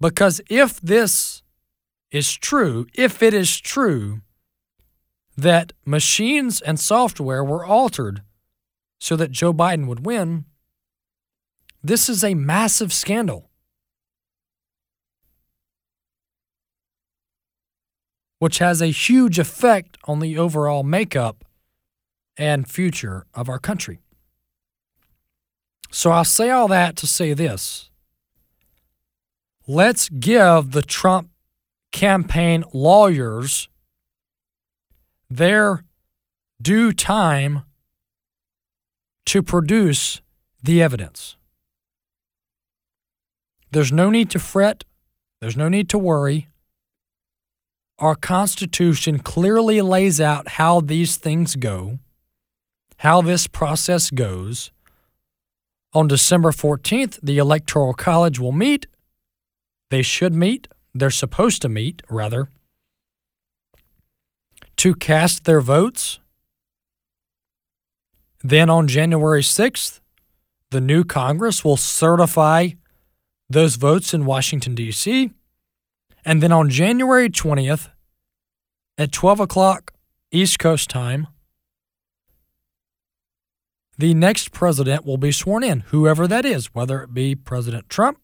Because 0.00 0.40
if 0.48 0.80
this 0.80 1.42
is 2.10 2.32
true, 2.34 2.86
if 2.94 3.22
it 3.22 3.34
is 3.34 3.60
true 3.60 4.22
that 5.36 5.72
machines 5.86 6.60
and 6.60 6.78
software 6.78 7.44
were 7.44 7.64
altered 7.64 8.22
so 8.98 9.16
that 9.16 9.30
Joe 9.30 9.52
Biden 9.52 9.86
would 9.86 10.04
win, 10.04 10.44
this 11.82 12.08
is 12.08 12.24
a 12.24 12.34
massive 12.34 12.92
scandal. 12.92 13.50
Which 18.42 18.58
has 18.58 18.82
a 18.82 18.86
huge 18.86 19.38
effect 19.38 19.98
on 20.02 20.18
the 20.18 20.36
overall 20.36 20.82
makeup 20.82 21.44
and 22.36 22.68
future 22.68 23.24
of 23.34 23.48
our 23.48 23.60
country. 23.60 24.00
So 25.92 26.10
I'll 26.10 26.24
say 26.24 26.50
all 26.50 26.66
that 26.66 26.96
to 26.96 27.06
say 27.06 27.34
this. 27.34 27.88
Let's 29.68 30.08
give 30.08 30.72
the 30.72 30.82
Trump 30.82 31.30
campaign 31.92 32.64
lawyers 32.72 33.68
their 35.30 35.84
due 36.60 36.92
time 36.92 37.62
to 39.26 39.40
produce 39.44 40.20
the 40.60 40.82
evidence. 40.82 41.36
There's 43.70 43.92
no 43.92 44.10
need 44.10 44.30
to 44.30 44.40
fret. 44.40 44.82
There's 45.40 45.56
no 45.56 45.68
need 45.68 45.88
to 45.90 45.98
worry. 45.98 46.48
Our 48.02 48.16
Constitution 48.16 49.20
clearly 49.20 49.80
lays 49.80 50.20
out 50.20 50.48
how 50.58 50.80
these 50.80 51.16
things 51.16 51.54
go, 51.54 52.00
how 52.96 53.22
this 53.22 53.46
process 53.46 54.10
goes. 54.10 54.72
On 55.92 56.08
December 56.08 56.50
14th, 56.50 57.20
the 57.22 57.38
Electoral 57.38 57.94
College 57.94 58.40
will 58.40 58.50
meet. 58.50 58.88
They 59.90 60.02
should 60.02 60.34
meet. 60.34 60.66
They're 60.92 61.10
supposed 61.10 61.62
to 61.62 61.68
meet, 61.68 62.02
rather 62.10 62.48
to 64.78 64.96
cast 64.96 65.44
their 65.44 65.60
votes. 65.60 66.18
Then 68.42 68.68
on 68.68 68.88
January 68.88 69.42
6th, 69.42 70.00
the 70.70 70.80
new 70.80 71.04
Congress 71.04 71.64
will 71.64 71.76
certify 71.76 72.70
those 73.48 73.76
votes 73.76 74.12
in 74.12 74.26
Washington, 74.26 74.74
D.C. 74.74 75.30
And 76.24 76.42
then 76.42 76.52
on 76.52 76.70
January 76.70 77.28
20th, 77.28 77.90
at 78.96 79.10
12 79.10 79.40
o'clock 79.40 79.92
East 80.30 80.58
Coast 80.58 80.88
time, 80.88 81.26
the 83.98 84.14
next 84.14 84.52
president 84.52 85.04
will 85.04 85.16
be 85.16 85.32
sworn 85.32 85.64
in, 85.64 85.80
whoever 85.88 86.26
that 86.28 86.44
is, 86.44 86.74
whether 86.74 87.02
it 87.02 87.12
be 87.12 87.34
President 87.34 87.88
Trump 87.88 88.18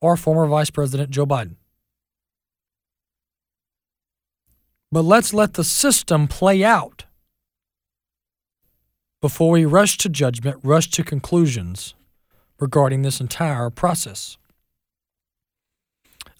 or 0.00 0.16
former 0.16 0.46
Vice 0.46 0.70
President 0.70 1.10
Joe 1.10 1.26
Biden. 1.26 1.56
But 4.92 5.02
let's 5.02 5.34
let 5.34 5.54
the 5.54 5.64
system 5.64 6.28
play 6.28 6.62
out 6.62 7.04
before 9.20 9.50
we 9.50 9.64
rush 9.64 9.98
to 9.98 10.08
judgment, 10.08 10.60
rush 10.62 10.90
to 10.90 11.02
conclusions 11.02 11.94
regarding 12.60 13.02
this 13.02 13.20
entire 13.20 13.70
process. 13.70 14.36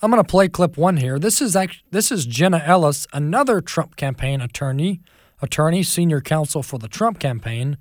I'm 0.05 0.11
going 0.11 0.23
to 0.23 0.31
play 0.31 0.49
clip 0.49 0.77
one 0.77 0.99
here. 0.99 1.19
This 1.19 1.41
is 1.41 1.57
actually, 1.57 1.85
this 1.91 2.13
is 2.13 2.27
Jenna 2.27 2.63
Ellis, 2.63 3.07
another 3.15 3.63
Trump 3.63 3.97
campaign 3.97 4.43
attorney, 4.43 5.01
attorney, 5.41 5.83
senior 5.83 6.21
counsel 6.21 6.63
for 6.63 6.79
the 6.79 6.89
Trump 6.89 7.19
campaign, 7.19 7.79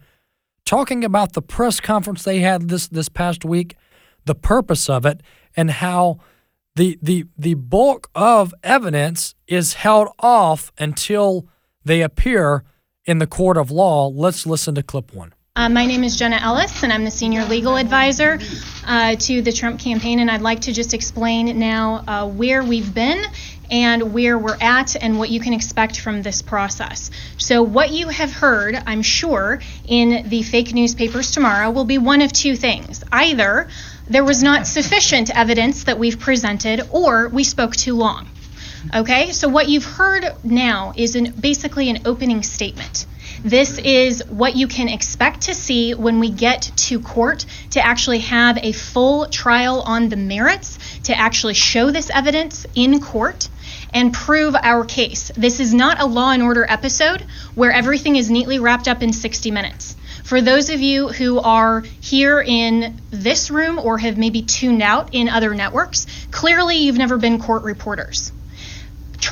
talking 0.65 1.03
about 1.03 1.33
the 1.33 1.41
press 1.41 1.81
conference 1.81 2.23
they 2.23 2.39
had 2.39 2.69
this 2.69 2.87
this 2.87 3.09
past 3.09 3.43
week, 3.43 3.75
the 4.23 4.35
purpose 4.35 4.89
of 4.89 5.05
it, 5.05 5.19
and 5.57 5.69
how 5.69 6.19
the 6.77 6.97
the 7.01 7.25
the 7.37 7.55
bulk 7.55 8.09
of 8.15 8.53
evidence 8.63 9.35
is 9.45 9.73
held 9.73 10.07
off 10.19 10.71
until 10.77 11.49
they 11.83 12.01
appear 12.01 12.63
in 13.03 13.17
the 13.17 13.27
court 13.27 13.57
of 13.57 13.69
law. 13.69 14.07
Let's 14.07 14.45
listen 14.45 14.75
to 14.75 14.83
clip 14.83 15.13
one. 15.13 15.33
Uh, 15.55 15.69
my 15.69 15.85
name 15.85 16.03
is 16.03 16.17
Jenna 16.17 16.37
Ellis, 16.37 16.81
and 16.81 16.91
I'm 16.91 17.05
the 17.05 17.11
senior 17.11 17.45
legal 17.45 17.77
advisor 17.77 18.39
uh, 18.87 19.15
to 19.17 19.43
the 19.43 19.51
Trump 19.51 19.79
campaign. 19.79 20.17
And 20.17 20.31
I'd 20.31 20.41
like 20.41 20.61
to 20.61 20.73
just 20.73 20.95
explain 20.95 21.59
now 21.59 22.03
uh, 22.07 22.27
where 22.27 22.63
we've 22.63 22.91
been 22.91 23.23
and 23.69 24.15
where 24.15 24.39
we're 24.39 24.57
at 24.59 24.95
and 24.95 25.19
what 25.19 25.29
you 25.29 25.39
can 25.39 25.53
expect 25.53 25.99
from 25.99 26.23
this 26.23 26.41
process. 26.41 27.11
So, 27.37 27.61
what 27.61 27.91
you 27.91 28.07
have 28.07 28.33
heard, 28.33 28.81
I'm 28.87 29.03
sure, 29.03 29.59
in 29.85 30.27
the 30.27 30.41
fake 30.41 30.73
newspapers 30.73 31.29
tomorrow 31.29 31.69
will 31.69 31.85
be 31.85 31.99
one 31.99 32.23
of 32.23 32.33
two 32.33 32.55
things. 32.55 33.03
Either 33.11 33.67
there 34.09 34.23
was 34.23 34.41
not 34.41 34.65
sufficient 34.65 35.29
evidence 35.29 35.83
that 35.83 35.99
we've 35.99 36.19
presented, 36.19 36.81
or 36.89 37.29
we 37.29 37.43
spoke 37.43 37.75
too 37.75 37.93
long. 37.93 38.27
Okay, 38.95 39.31
so 39.31 39.49
what 39.49 39.69
you've 39.69 39.85
heard 39.85 40.25
now 40.43 40.93
is 40.97 41.15
an, 41.15 41.31
basically 41.39 41.91
an 41.91 41.99
opening 42.07 42.41
statement. 42.41 43.05
This 43.43 43.77
is 43.77 44.23
what 44.29 44.55
you 44.55 44.67
can 44.67 44.87
expect 44.87 45.41
to 45.41 45.53
see 45.53 45.93
when 45.93 46.21
we 46.21 46.29
get 46.29 46.71
to 46.87 47.01
court 47.01 47.45
to 47.71 47.85
actually 47.85 48.19
have 48.19 48.57
a 48.57 48.71
full 48.71 49.25
trial 49.25 49.81
on 49.81 50.07
the 50.07 50.15
merits, 50.15 50.79
to 51.03 51.17
actually 51.17 51.53
show 51.53 51.91
this 51.91 52.09
evidence 52.09 52.65
in 52.73 53.01
court 53.01 53.49
and 53.93 54.13
prove 54.13 54.55
our 54.55 54.85
case. 54.85 55.29
This 55.35 55.59
is 55.59 55.73
not 55.73 55.99
a 55.99 56.05
law 56.05 56.31
and 56.31 56.41
order 56.41 56.65
episode 56.69 57.25
where 57.53 57.73
everything 57.73 58.15
is 58.15 58.31
neatly 58.31 58.59
wrapped 58.59 58.87
up 58.87 59.03
in 59.03 59.11
60 59.11 59.51
minutes. 59.51 59.97
For 60.23 60.39
those 60.39 60.69
of 60.69 60.79
you 60.79 61.09
who 61.09 61.39
are 61.39 61.81
here 61.99 62.41
in 62.41 63.01
this 63.11 63.51
room 63.51 63.77
or 63.77 63.97
have 63.97 64.17
maybe 64.17 64.41
tuned 64.43 64.81
out 64.81 65.09
in 65.11 65.27
other 65.27 65.53
networks, 65.53 66.07
clearly 66.31 66.77
you've 66.77 66.97
never 66.97 67.17
been 67.17 67.41
court 67.41 67.63
reporters. 67.63 68.31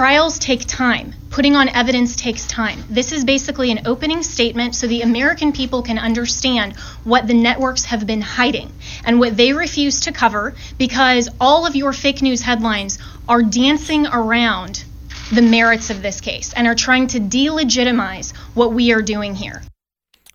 Trials 0.02 0.40
take 0.40 0.66
time. 0.66 1.14
Putting 1.30 1.56
on 1.56 1.70
evidence 1.70 2.16
takes 2.16 2.48
time. 2.48 2.84
This 2.90 3.12
is 3.12 3.24
basically 3.24 3.70
an 3.70 3.86
opening 3.86 4.24
statement 4.24 4.74
so 4.74 4.88
the 4.88 5.04
American 5.04 5.54
people 5.54 5.84
can 5.84 6.00
understand 6.00 6.76
what 7.04 7.28
the 7.28 7.36
networks 7.36 7.86
have 7.86 8.08
been 8.08 8.22
hiding 8.22 8.72
and 9.06 9.20
what 9.20 9.38
they 9.38 9.54
refuse 9.54 10.00
to 10.00 10.12
cover 10.12 10.56
because 10.80 11.30
all 11.40 11.68
of 11.68 11.76
your 11.76 11.94
fake 11.94 12.24
news 12.24 12.42
headlines 12.42 12.98
are 13.30 13.44
dancing 13.44 14.08
around 14.08 14.84
the 15.32 15.44
merits 15.44 15.92
of 15.92 16.02
this 16.02 16.20
case 16.20 16.52
and 16.54 16.66
are 16.66 16.74
trying 16.74 17.06
to 17.06 17.20
delegitimize 17.20 18.36
what 18.56 18.74
we 18.74 18.92
are 18.94 19.04
doing 19.04 19.36
here. 19.36 19.62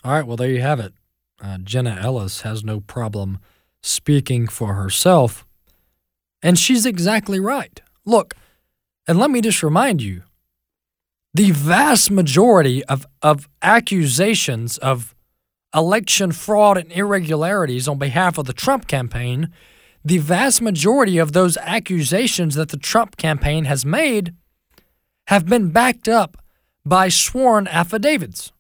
All 0.04 0.12
right, 0.12 0.24
well, 0.24 0.36
there 0.36 0.48
you 0.48 0.62
have 0.62 0.78
it. 0.78 0.92
Uh, 1.42 1.58
Jenna 1.58 1.98
Ellis 2.00 2.42
has 2.42 2.62
no 2.62 2.78
problem 2.78 3.40
speaking 3.82 4.46
for 4.46 4.74
herself. 4.74 5.44
And 6.40 6.56
she's 6.56 6.86
exactly 6.86 7.40
right. 7.40 7.80
Look, 8.04 8.36
and 9.06 9.18
let 9.18 9.30
me 9.30 9.40
just 9.40 9.62
remind 9.62 10.02
you 10.02 10.22
the 11.34 11.50
vast 11.50 12.10
majority 12.10 12.84
of, 12.86 13.06
of 13.22 13.48
accusations 13.62 14.78
of 14.78 15.14
election 15.74 16.32
fraud 16.32 16.78
and 16.78 16.90
irregularities 16.92 17.86
on 17.86 17.98
behalf 17.98 18.38
of 18.38 18.46
the 18.46 18.52
Trump 18.54 18.86
campaign, 18.86 19.52
the 20.04 20.18
vast 20.18 20.62
majority 20.62 21.18
of 21.18 21.32
those 21.32 21.56
accusations 21.58 22.54
that 22.54 22.70
the 22.70 22.78
Trump 22.78 23.16
campaign 23.16 23.66
has 23.66 23.84
made 23.84 24.34
have 25.26 25.46
been 25.46 25.70
backed 25.70 26.08
up 26.08 26.38
by 26.84 27.08
sworn 27.08 27.66
affidavits. 27.66 28.52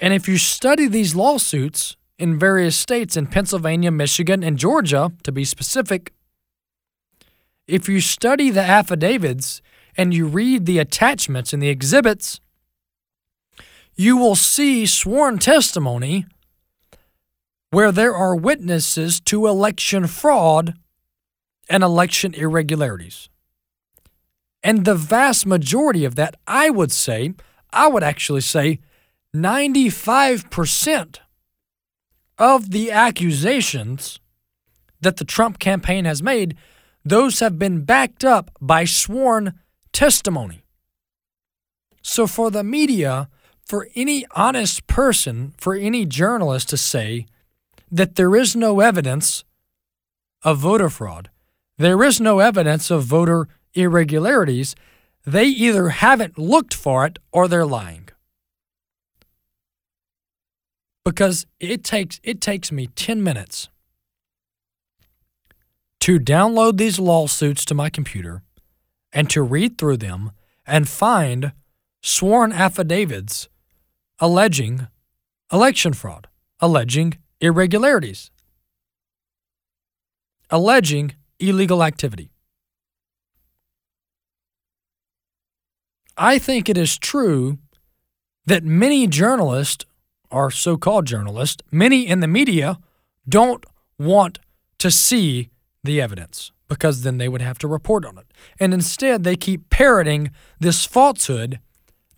And 0.00 0.12
if 0.12 0.26
you 0.26 0.38
study 0.38 0.88
these 0.88 1.14
lawsuits 1.14 1.96
in 2.18 2.38
various 2.38 2.76
states, 2.76 3.16
in 3.16 3.26
Pennsylvania, 3.26 3.90
Michigan, 3.90 4.42
and 4.42 4.58
Georgia, 4.58 5.12
to 5.22 5.32
be 5.32 5.44
specific, 5.44 6.12
if 7.66 7.88
you 7.88 8.00
study 8.00 8.50
the 8.50 8.62
affidavits 8.62 9.60
and 9.96 10.14
you 10.14 10.26
read 10.26 10.66
the 10.66 10.78
attachments 10.78 11.52
and 11.52 11.62
the 11.62 11.68
exhibits, 11.68 12.40
you 13.94 14.16
will 14.16 14.36
see 14.36 14.86
sworn 14.86 15.38
testimony 15.38 16.26
where 17.70 17.90
there 17.90 18.14
are 18.14 18.36
witnesses 18.36 19.20
to 19.20 19.46
election 19.46 20.06
fraud 20.06 20.74
and 21.68 21.82
election 21.82 22.34
irregularities. 22.34 23.28
And 24.62 24.84
the 24.84 24.94
vast 24.94 25.46
majority 25.46 26.04
of 26.04 26.14
that, 26.16 26.36
I 26.46 26.70
would 26.70 26.92
say, 26.92 27.34
I 27.72 27.88
would 27.88 28.02
actually 28.02 28.40
say 28.40 28.80
95% 29.34 31.18
of 32.38 32.70
the 32.70 32.90
accusations 32.90 34.20
that 35.00 35.16
the 35.16 35.24
Trump 35.24 35.58
campaign 35.58 36.04
has 36.04 36.22
made, 36.22 36.56
those 37.06 37.38
have 37.38 37.56
been 37.56 37.84
backed 37.84 38.24
up 38.24 38.50
by 38.60 38.84
sworn 38.84 39.52
testimony. 39.92 40.64
So 42.02 42.26
for 42.26 42.50
the 42.50 42.64
media, 42.64 43.28
for 43.64 43.88
any 43.94 44.26
honest 44.32 44.88
person, 44.88 45.54
for 45.56 45.74
any 45.74 46.04
journalist 46.04 46.68
to 46.70 46.76
say 46.76 47.26
that 47.92 48.16
there 48.16 48.34
is 48.34 48.56
no 48.56 48.80
evidence 48.80 49.44
of 50.42 50.58
voter 50.58 50.90
fraud, 50.90 51.30
there 51.78 52.02
is 52.02 52.20
no 52.20 52.40
evidence 52.40 52.90
of 52.90 53.04
voter 53.04 53.46
irregularities, 53.74 54.74
they 55.24 55.44
either 55.44 55.90
haven't 55.90 56.36
looked 56.36 56.74
for 56.74 57.06
it 57.06 57.20
or 57.30 57.46
they're 57.46 57.64
lying. 57.64 58.08
Because 61.04 61.46
it 61.60 61.84
takes 61.84 62.20
it 62.24 62.40
takes 62.40 62.72
me 62.72 62.88
10 62.88 63.22
minutes 63.22 63.68
to 66.00 66.18
download 66.18 66.76
these 66.76 66.98
lawsuits 66.98 67.64
to 67.64 67.74
my 67.74 67.90
computer 67.90 68.42
and 69.12 69.28
to 69.30 69.42
read 69.42 69.78
through 69.78 69.96
them 69.96 70.32
and 70.66 70.88
find 70.88 71.52
sworn 72.02 72.52
affidavits 72.52 73.48
alleging 74.18 74.86
election 75.52 75.92
fraud, 75.92 76.28
alleging 76.60 77.18
irregularities, 77.40 78.30
alleging 80.50 81.14
illegal 81.38 81.82
activity. 81.82 82.30
I 86.16 86.38
think 86.38 86.68
it 86.68 86.78
is 86.78 86.96
true 86.96 87.58
that 88.46 88.64
many 88.64 89.06
journalists, 89.06 89.84
or 90.30 90.50
so 90.50 90.76
called 90.76 91.06
journalists, 91.06 91.62
many 91.70 92.06
in 92.06 92.20
the 92.20 92.28
media, 92.28 92.78
don't 93.28 93.64
want 93.98 94.38
to 94.78 94.90
see 94.90 95.50
the 95.86 96.00
evidence 96.00 96.52
because 96.68 97.02
then 97.02 97.18
they 97.18 97.28
would 97.28 97.42
have 97.42 97.58
to 97.58 97.68
report 97.68 98.04
on 98.04 98.18
it. 98.18 98.26
And 98.58 98.74
instead, 98.74 99.24
they 99.24 99.36
keep 99.36 99.70
parroting 99.70 100.30
this 100.58 100.84
falsehood 100.84 101.60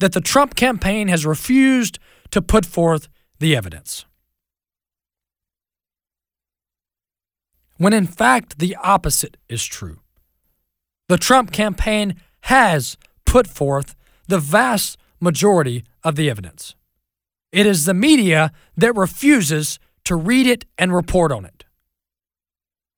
that 0.01 0.13
the 0.13 0.21
Trump 0.21 0.55
campaign 0.55 1.09
has 1.09 1.27
refused 1.27 1.99
to 2.31 2.41
put 2.41 2.65
forth 2.65 3.09
the 3.39 3.55
evidence. 3.55 4.05
When 7.77 7.93
in 7.93 8.07
fact, 8.07 8.59
the 8.59 8.77
opposite 8.83 9.37
is 9.49 9.65
true. 9.65 10.01
The 11.09 11.17
Trump 11.19 11.53
campaign 11.53 12.17
has 12.43 12.97
put 13.25 13.47
forth 13.47 13.95
the 14.27 14.39
vast 14.39 14.99
majority 15.21 15.85
of 16.03 16.17
the 16.17 16.29
evidence. 16.29 16.75
It 17.53 17.67
is 17.67 17.85
the 17.85 17.95
media 17.95 18.53
that 18.77 18.95
refuses 18.95 19.79
to 20.05 20.17
read 20.17 20.47
it 20.47 20.65
and 20.77 20.95
report 20.95 21.33
on 21.33 21.45
it, 21.45 21.58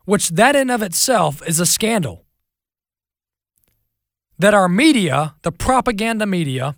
which 0.04 0.30
that 0.30 0.56
in 0.56 0.70
of 0.70 0.82
itself 0.82 1.42
is 1.46 1.60
a 1.60 1.66
scandal. 1.66 2.24
That 4.38 4.54
our 4.54 4.68
media, 4.68 5.34
the 5.42 5.52
propaganda 5.52 6.26
media, 6.26 6.76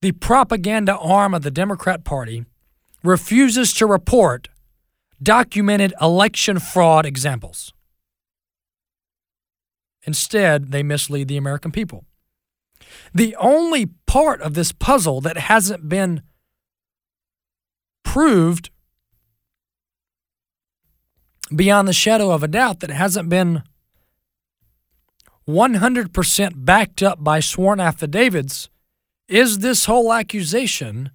the 0.00 0.12
propaganda 0.12 0.96
arm 0.96 1.34
of 1.34 1.42
the 1.42 1.50
Democrat 1.50 2.04
Party, 2.04 2.44
refuses 3.02 3.72
to 3.74 3.86
report 3.86 4.48
documented 5.22 5.94
election 6.00 6.58
fraud 6.58 7.06
examples. 7.06 7.72
Instead, 10.04 10.72
they 10.72 10.82
mislead 10.82 11.28
the 11.28 11.36
American 11.36 11.70
people. 11.70 12.04
The 13.14 13.36
only 13.36 13.86
part 14.06 14.40
of 14.42 14.54
this 14.54 14.72
puzzle 14.72 15.20
that 15.20 15.36
hasn't 15.36 15.88
been 15.88 16.22
proved 18.04 18.70
beyond 21.54 21.88
the 21.88 21.92
shadow 21.92 22.30
of 22.30 22.42
a 22.42 22.48
doubt, 22.48 22.80
that 22.80 22.90
hasn't 22.90 23.28
been 23.28 23.62
100% 25.48 26.52
backed 26.64 27.02
up 27.02 27.22
by 27.22 27.40
sworn 27.40 27.80
affidavits, 27.80 28.68
is 29.28 29.58
this 29.58 29.86
whole 29.86 30.12
accusation 30.12 31.10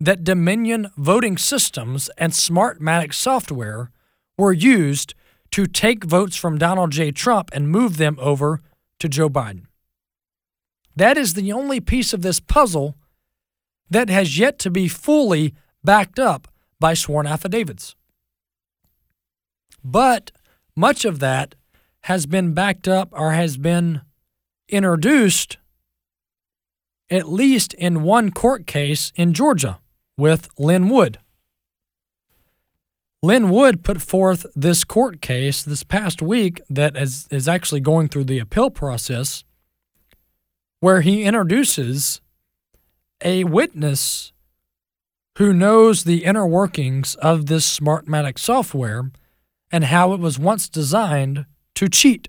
that 0.00 0.24
Dominion 0.24 0.90
voting 0.96 1.38
systems 1.38 2.10
and 2.18 2.32
Smartmatic 2.32 3.14
software 3.14 3.90
were 4.36 4.52
used 4.52 5.14
to 5.52 5.66
take 5.66 6.04
votes 6.04 6.36
from 6.36 6.58
Donald 6.58 6.90
J. 6.90 7.10
Trump 7.10 7.50
and 7.52 7.68
move 7.68 7.96
them 7.96 8.16
over 8.20 8.60
to 8.98 9.08
Joe 9.08 9.30
Biden. 9.30 9.66
That 10.96 11.16
is 11.16 11.34
the 11.34 11.52
only 11.52 11.80
piece 11.80 12.12
of 12.12 12.22
this 12.22 12.40
puzzle 12.40 12.96
that 13.90 14.08
has 14.08 14.38
yet 14.38 14.58
to 14.60 14.70
be 14.70 14.88
fully 14.88 15.54
backed 15.82 16.18
up 16.18 16.48
by 16.80 16.94
sworn 16.94 17.26
affidavits. 17.26 17.94
But 19.84 20.32
much 20.74 21.04
of 21.04 21.18
that 21.18 21.54
has 22.02 22.26
been 22.26 22.54
backed 22.54 22.88
up 22.88 23.10
or 23.12 23.32
has 23.32 23.58
been 23.58 24.00
introduced, 24.68 25.58
at 27.10 27.28
least 27.28 27.74
in 27.74 28.02
one 28.02 28.30
court 28.30 28.66
case 28.66 29.12
in 29.14 29.34
Georgia 29.34 29.78
with 30.16 30.48
Lin 30.58 30.88
Wood. 30.88 31.18
Lin 33.22 33.48
Wood 33.48 33.82
put 33.82 34.02
forth 34.02 34.44
this 34.54 34.84
court 34.84 35.20
case 35.20 35.62
this 35.62 35.82
past 35.82 36.20
week 36.20 36.60
that 36.68 36.96
is, 36.96 37.26
is 37.30 37.48
actually 37.48 37.80
going 37.80 38.08
through 38.08 38.24
the 38.24 38.38
appeal 38.38 38.70
process, 38.70 39.44
where 40.80 41.00
he 41.00 41.24
introduces 41.24 42.20
a 43.22 43.44
witness 43.44 44.32
who 45.38 45.52
knows 45.52 46.04
the 46.04 46.24
inner 46.24 46.46
workings 46.46 47.14
of 47.16 47.46
this 47.46 47.78
Smartmatic 47.78 48.38
software 48.38 49.10
and 49.70 49.84
how 49.84 50.12
it 50.12 50.20
was 50.20 50.38
once 50.38 50.68
designed 50.68 51.46
to 51.74 51.88
cheat. 51.88 52.28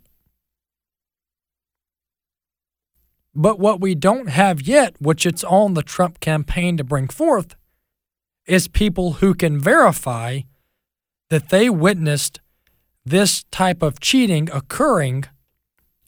But 3.34 3.60
what 3.60 3.82
we 3.82 3.96
don't 3.96 4.30
have 4.30 4.62
yet, 4.62 4.96
which 5.00 5.26
it's 5.26 5.44
on 5.44 5.74
the 5.74 5.84
Trump 5.84 6.20
campaign 6.20 6.78
to 6.78 6.84
bring 6.84 7.10
forth, 7.10 7.56
is 8.48 8.68
people 8.68 9.14
who 9.14 9.34
can 9.34 9.60
verify 9.60 10.42
that 11.30 11.50
they 11.50 11.70
witnessed 11.70 12.40
this 13.06 13.44
type 13.52 13.82
of 13.84 14.00
cheating 14.00 14.50
occurring 14.52 15.26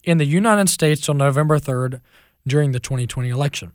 in 0.04 0.18
the 0.18 0.26
United 0.26 0.70
States 0.70 1.10
on 1.10 1.18
November 1.18 1.60
3rd 1.60 2.00
during 2.48 2.72
the 2.72 2.80
2020 2.80 3.30
election. 3.30 3.74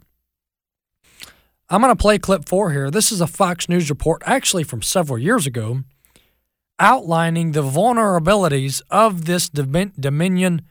I'm 1.69 1.81
going 1.81 1.95
to 1.95 2.01
play 2.01 2.19
clip 2.19 2.49
four 2.49 2.73
here. 2.73 2.91
This 2.91 3.12
is 3.12 3.21
a 3.21 3.27
Fox 3.27 3.69
News 3.69 3.91
report, 3.91 4.23
actually 4.25 4.65
from 4.65 4.83
several 4.83 5.19
years 5.19 5.47
ago, 5.47 5.85
outlining 6.83 7.53
the 7.53 7.62
vulnerabilities 7.62 8.83
of 8.90 9.25
this 9.25 9.49
Dominion 9.49 10.62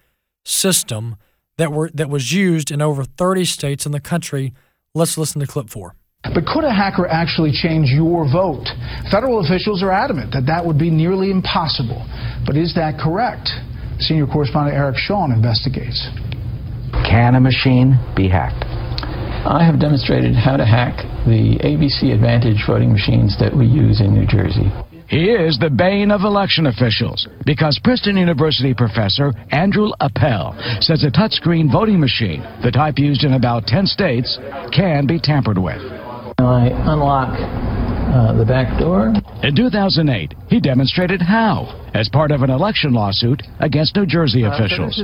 system 0.43 1.15
that 1.57 1.71
were 1.71 1.89
that 1.93 2.09
was 2.09 2.31
used 2.31 2.69
in 2.69 2.81
over 2.81 3.03
30 3.05 3.45
states 3.45 3.85
in 3.85 3.93
the 3.93 3.99
country. 3.99 4.53
Let's 4.93 5.17
listen 5.17 5.39
to 5.39 5.47
clip 5.47 5.69
four. 5.69 5.95
But 6.23 6.45
could 6.45 6.63
a 6.63 6.73
hacker 6.73 7.07
actually 7.07 7.51
change 7.51 7.89
your 7.89 8.29
vote? 8.29 8.67
Federal 9.09 9.39
officials 9.39 9.81
are 9.81 9.91
adamant 9.91 10.33
that 10.33 10.45
that 10.45 10.63
would 10.63 10.77
be 10.77 10.91
nearly 10.91 11.31
impossible. 11.31 12.05
But 12.45 12.57
is 12.57 12.75
that 12.75 12.99
correct? 12.99 13.49
Senior 13.99 14.27
correspondent 14.27 14.77
Eric 14.77 14.97
Shawn 14.97 15.31
investigates. 15.31 15.97
Can 17.07 17.35
a 17.35 17.39
machine 17.39 17.97
be 18.15 18.27
hacked? 18.27 18.65
I 19.47 19.63
have 19.65 19.79
demonstrated 19.79 20.35
how 20.35 20.57
to 20.57 20.65
hack 20.65 21.01
the 21.25 21.57
AVC 21.63 22.13
Advantage 22.13 22.61
voting 22.67 22.91
machines 22.91 23.37
that 23.39 23.55
we 23.55 23.65
use 23.65 24.01
in 24.01 24.13
New 24.13 24.27
Jersey. 24.27 24.69
He 25.11 25.25
is 25.25 25.59
the 25.59 25.69
bane 25.69 26.09
of 26.09 26.21
election 26.21 26.67
officials 26.67 27.27
because 27.45 27.77
Princeton 27.83 28.15
University 28.15 28.73
professor 28.73 29.33
Andrew 29.51 29.89
Appel 29.99 30.55
says 30.79 31.03
a 31.03 31.11
touchscreen 31.11 31.69
voting 31.69 31.99
machine, 31.99 32.41
the 32.63 32.71
type 32.71 32.97
used 32.97 33.25
in 33.25 33.33
about 33.33 33.67
10 33.67 33.87
states, 33.87 34.39
can 34.71 35.07
be 35.07 35.19
tampered 35.19 35.57
with. 35.57 35.81
I 36.37 36.69
unlock 36.87 37.70
uh, 38.11 38.37
the 38.37 38.45
back 38.45 38.79
door. 38.79 39.13
In 39.43 39.55
2008, 39.55 40.33
he 40.49 40.59
demonstrated 40.59 41.21
how 41.21 41.89
as 41.93 42.09
part 42.09 42.31
of 42.31 42.41
an 42.41 42.49
election 42.49 42.93
lawsuit 42.93 43.41
against 43.59 43.95
New 43.95 44.05
Jersey 44.05 44.43
uh, 44.43 44.53
officials. 44.53 45.01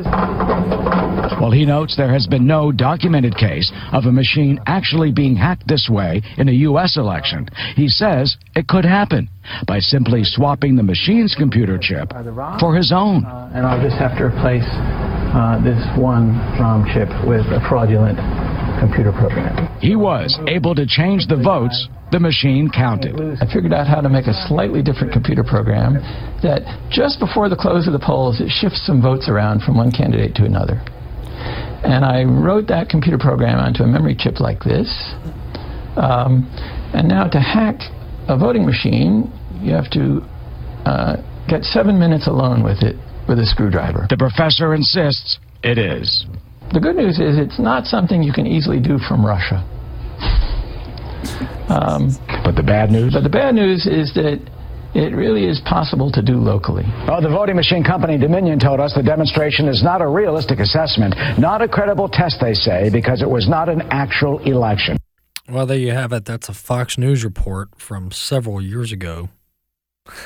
Well, 1.40 1.52
he 1.52 1.66
notes 1.66 1.96
there 1.96 2.12
has 2.12 2.28
been 2.28 2.46
no 2.46 2.72
documented 2.72 3.36
case 3.36 3.72
of 3.94 4.06
a 4.06 4.12
machine 4.12 4.60
actually 4.66 5.12
being 5.12 5.36
hacked 5.36 5.68
this 5.68 5.90
way 5.90 6.22
in 6.38 6.50
a 6.50 6.54
U.S. 6.70 6.98
election. 6.98 7.48
He 7.76 7.88
says 7.88 8.38
it 8.56 8.68
could 8.68 8.86
happen 8.86 9.30
by 9.68 9.80
simply 9.80 10.24
swapping 10.24 10.76
the 10.76 10.84
machine's 10.84 11.36
computer 11.36 11.78
chip 11.78 12.12
for 12.60 12.76
his 12.76 12.92
own. 12.92 13.26
Uh, 13.26 13.52
and 13.54 13.66
I'll 13.66 13.82
just 13.82 13.98
have 13.98 14.18
to 14.18 14.26
replace 14.26 14.68
uh, 14.68 15.62
this 15.64 15.80
one 15.98 16.36
ROM 16.60 16.86
chip 16.94 17.10
with 17.28 17.46
a 17.48 17.64
fraudulent 17.70 18.18
computer 18.80 19.12
program. 19.12 19.68
He 19.80 19.96
was 19.96 20.38
able 20.48 20.76
to 20.76 20.86
change 20.86 21.28
the 21.28 21.38
votes 21.38 21.88
the 22.12 22.20
machine 22.20 22.70
counted. 22.70 23.16
I 23.42 23.46
figured 23.52 23.74
out 23.74 23.88
how 23.88 24.02
to 24.02 24.10
make 24.10 24.28
a 24.28 24.34
slightly 24.48 24.82
different 24.82 25.12
computer 25.12 25.44
program 25.44 25.96
that 26.42 26.64
just 26.90 27.20
before 27.20 27.50
the 27.50 27.56
close 27.56 27.88
of 27.88 27.94
the 27.94 28.00
polls, 28.00 28.40
it 28.40 28.50
shifts 28.50 28.86
some 28.86 29.02
votes 29.02 29.28
around 29.28 29.62
from 29.62 29.76
one 29.76 29.92
candidate 29.92 30.36
to 30.36 30.46
another. 30.46 30.80
And 31.84 32.06
I 32.06 32.24
wrote 32.24 32.68
that 32.68 32.90
computer 32.90 33.18
program 33.18 33.60
onto 33.60 33.84
a 33.84 33.88
memory 33.88 34.16
chip 34.18 34.40
like 34.40 34.64
this. 34.64 34.88
Um, 35.96 36.48
and 36.94 37.08
now 37.08 37.28
to 37.28 37.40
hack 37.40 37.80
a 38.28 38.38
voting 38.38 38.66
machine, 38.66 39.32
you 39.62 39.74
have 39.74 39.90
to 39.92 40.22
uh, 40.86 41.18
get 41.48 41.64
seven 41.64 42.00
minutes 42.00 42.28
alone 42.28 42.64
with 42.64 42.84
it 42.84 42.96
with 43.28 43.40
a 43.40 43.46
screwdriver. 43.46 44.08
The 44.10 44.18
professor 44.18 44.74
insists 44.74 45.40
it 45.64 45.78
is. 45.78 46.26
The 46.74 46.80
good 46.80 46.96
news 46.96 47.20
is 47.20 47.38
it's 47.38 47.60
not 47.60 47.86
something 47.86 48.22
you 48.22 48.34
can 48.34 48.46
easily 48.46 48.80
do 48.80 49.00
from 49.00 49.26
Russia. 49.26 49.66
Um, 51.70 52.16
but 52.44 52.56
the 52.56 52.64
bad 52.64 52.92
news? 52.92 53.14
But 53.14 53.24
the 53.24 53.30
bad 53.30 53.56
news 53.56 53.86
is 53.86 54.14
that 54.16 54.40
it 54.94 55.14
really 55.16 55.46
is 55.46 55.62
possible 55.66 56.12
to 56.12 56.22
do 56.22 56.36
locally. 56.36 56.84
Oh, 57.08 57.22
the 57.22 57.30
voting 57.30 57.56
machine 57.56 57.84
company 57.84 58.18
Dominion 58.18 58.58
told 58.60 58.80
us 58.80 58.94
the 58.96 59.04
demonstration 59.04 59.68
is 59.68 59.84
not 59.84 60.02
a 60.02 60.08
realistic 60.08 60.60
assessment, 60.60 61.16
not 61.38 61.62
a 61.62 61.68
credible 61.68 62.10
test, 62.10 62.38
they 62.42 62.54
say, 62.54 62.90
because 62.90 63.22
it 63.22 63.30
was 63.30 63.48
not 63.48 63.70
an 63.70 63.82
actual 63.92 64.40
election. 64.40 64.98
Well, 65.50 65.66
there 65.66 65.78
you 65.78 65.92
have 65.92 66.12
it. 66.14 66.26
That's 66.26 66.50
a 66.50 66.54
Fox 66.54 66.98
News 66.98 67.24
report 67.24 67.80
from 67.80 68.12
several 68.12 68.62
years 68.62 68.92
ago 68.92 69.30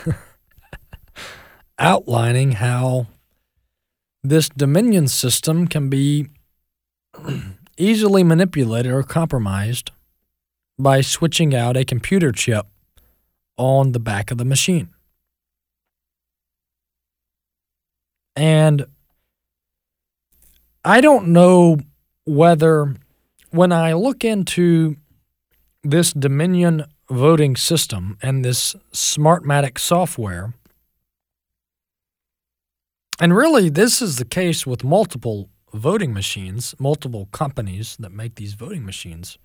outlining 1.80 2.54
how 2.54 3.08
this 4.24 4.50
Dominion 4.50 5.08
system 5.08 5.68
can 5.68 5.90
be 5.90 6.28
easily 7.78 8.24
manipulated 8.24 8.92
or 8.92 9.04
compromised 9.04 9.92
by 10.78 11.02
switching 11.02 11.54
out 11.54 11.78
a 11.78 11.86
computer 11.86 12.32
chip 12.32 12.68
on 13.58 13.92
the 13.92 14.00
back 14.00 14.32
of 14.32 14.38
the 14.38 14.46
machine. 14.46 14.90
And 18.36 18.86
I 20.84 21.02
don't 21.02 21.28
know 21.28 21.78
whether, 22.26 22.96
when 23.52 23.72
I 23.72 23.94
look 23.94 24.24
into 24.24 24.96
this 25.84 26.14
Dominion 26.14 26.86
voting 27.10 27.56
system 27.56 28.18
and 28.22 28.44
this 28.44 28.76
Smartmatic 28.94 29.78
software, 29.78 30.54
and 33.20 33.36
really, 33.36 33.70
this 33.70 34.02
is 34.02 34.16
the 34.16 34.26
case 34.26 34.66
with 34.66 34.84
multiple 34.84 35.50
voting 35.74 36.14
machines, 36.14 36.74
multiple 36.80 37.28
companies 37.32 37.96
that 38.00 38.12
make 38.12 38.36
these 38.36 38.56
voting 38.56 38.84
machines. 38.84 39.38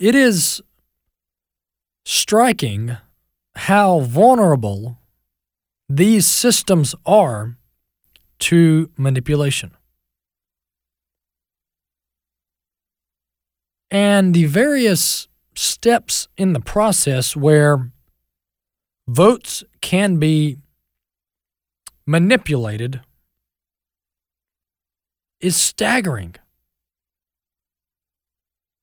It 0.00 0.14
is 0.14 0.62
striking 2.06 2.96
how 3.54 4.00
vulnerable 4.00 4.98
these 5.90 6.26
systems 6.26 6.94
are 7.04 7.58
to 8.38 8.90
manipulation. 8.96 9.72
And 13.90 14.32
the 14.32 14.46
various 14.46 15.28
steps 15.54 16.28
in 16.38 16.54
the 16.54 16.60
process 16.60 17.36
where 17.36 17.92
votes 19.06 19.64
can 19.82 20.16
be 20.16 20.56
manipulated 22.06 23.02
is 25.40 25.56
staggering. 25.56 26.36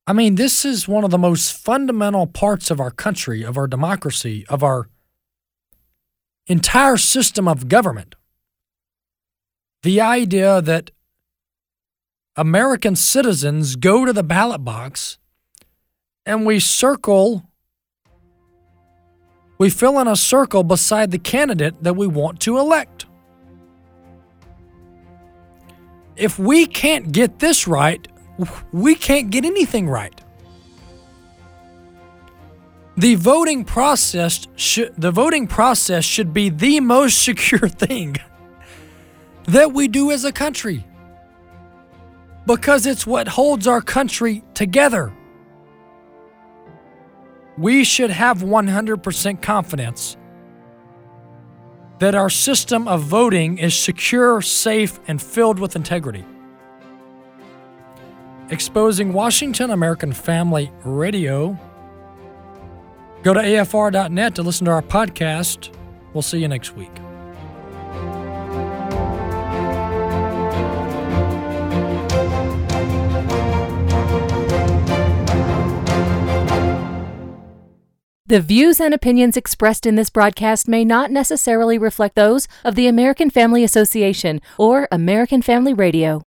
I 0.10 0.14
mean, 0.14 0.36
this 0.36 0.64
is 0.64 0.88
one 0.88 1.04
of 1.04 1.12
the 1.12 1.18
most 1.18 1.52
fundamental 1.52 2.28
parts 2.28 2.72
of 2.72 2.80
our 2.80 2.92
country, 2.92 3.44
of 3.44 3.58
our 3.58 3.68
democracy, 3.68 4.46
of 4.48 4.64
our 4.64 4.88
entire 6.48 6.96
system 6.96 7.46
of 7.46 7.68
government. 7.68 8.16
The 9.84 10.00
idea 10.00 10.62
that 10.62 10.92
American 12.38 12.96
citizens 12.96 13.76
go 13.76 14.06
to 14.06 14.14
the 14.14 14.24
ballot 14.24 14.64
box 14.64 15.18
and 16.26 16.46
we 16.46 16.62
circle, 16.62 17.50
we 19.58 19.70
fill 19.70 20.00
in 20.00 20.08
a 20.08 20.16
circle 20.16 20.64
beside 20.64 21.12
the 21.12 21.20
candidate 21.20 21.84
that 21.84 21.98
we 21.98 22.08
want 22.08 22.40
to 22.42 22.58
elect. 22.58 23.06
If 26.16 26.40
we 26.40 26.66
can't 26.66 27.12
get 27.12 27.40
this 27.40 27.68
right, 27.68 28.08
we 28.72 28.96
can't 28.96 29.30
get 29.30 29.46
anything 29.46 29.90
right. 29.90 30.20
The 32.98 33.16
voting 33.16 33.64
process 33.64 34.48
should 34.56 34.96
the 34.98 35.12
voting 35.12 35.46
process 35.48 36.04
should 36.04 36.34
be 36.34 36.50
the 36.50 36.80
most 36.80 37.24
secure 37.24 37.70
thing 37.70 38.18
that 39.46 39.72
we 39.72 39.88
do 39.88 40.12
as 40.12 40.26
a 40.26 40.32
country. 40.32 40.84
Because 42.46 42.86
it's 42.86 43.06
what 43.06 43.28
holds 43.28 43.68
our 43.68 43.82
country 43.82 44.44
together. 44.54 45.14
We 47.58 47.84
should 47.84 48.10
have 48.10 48.40
100% 48.40 49.42
confidence 49.42 50.16
that 52.00 52.16
our 52.16 52.30
system 52.30 52.88
of 52.88 53.02
voting 53.02 53.58
is 53.58 53.76
secure, 53.76 54.42
safe, 54.42 55.00
and 55.08 55.22
filled 55.22 55.60
with 55.60 55.76
integrity. 55.76 56.24
Exposing 58.50 59.12
Washington 59.12 59.72
American 59.72 60.14
Family 60.14 60.72
Radio. 60.84 61.58
Go 63.24 63.34
to 63.34 63.40
afr.net 63.40 64.36
to 64.36 64.44
listen 64.44 64.66
to 64.66 64.72
our 64.72 64.82
podcast. 64.82 65.76
We'll 66.14 66.22
see 66.22 66.40
you 66.40 66.48
next 66.48 66.76
week. 66.76 66.92
The 78.30 78.42
views 78.42 78.82
and 78.82 78.94
opinions 78.94 79.38
expressed 79.38 79.86
in 79.86 79.96
this 79.96 80.10
broadcast 80.10 80.68
may 80.68 80.84
not 80.84 81.12
necessarily 81.12 81.78
reflect 81.78 82.16
those 82.16 82.50
of 82.66 82.76
the 82.76 82.88
American 82.88 83.30
Family 83.30 83.64
Association 83.64 84.42
or 84.58 84.88
American 84.92 85.42
Family 85.42 85.74
Radio. 85.74 86.27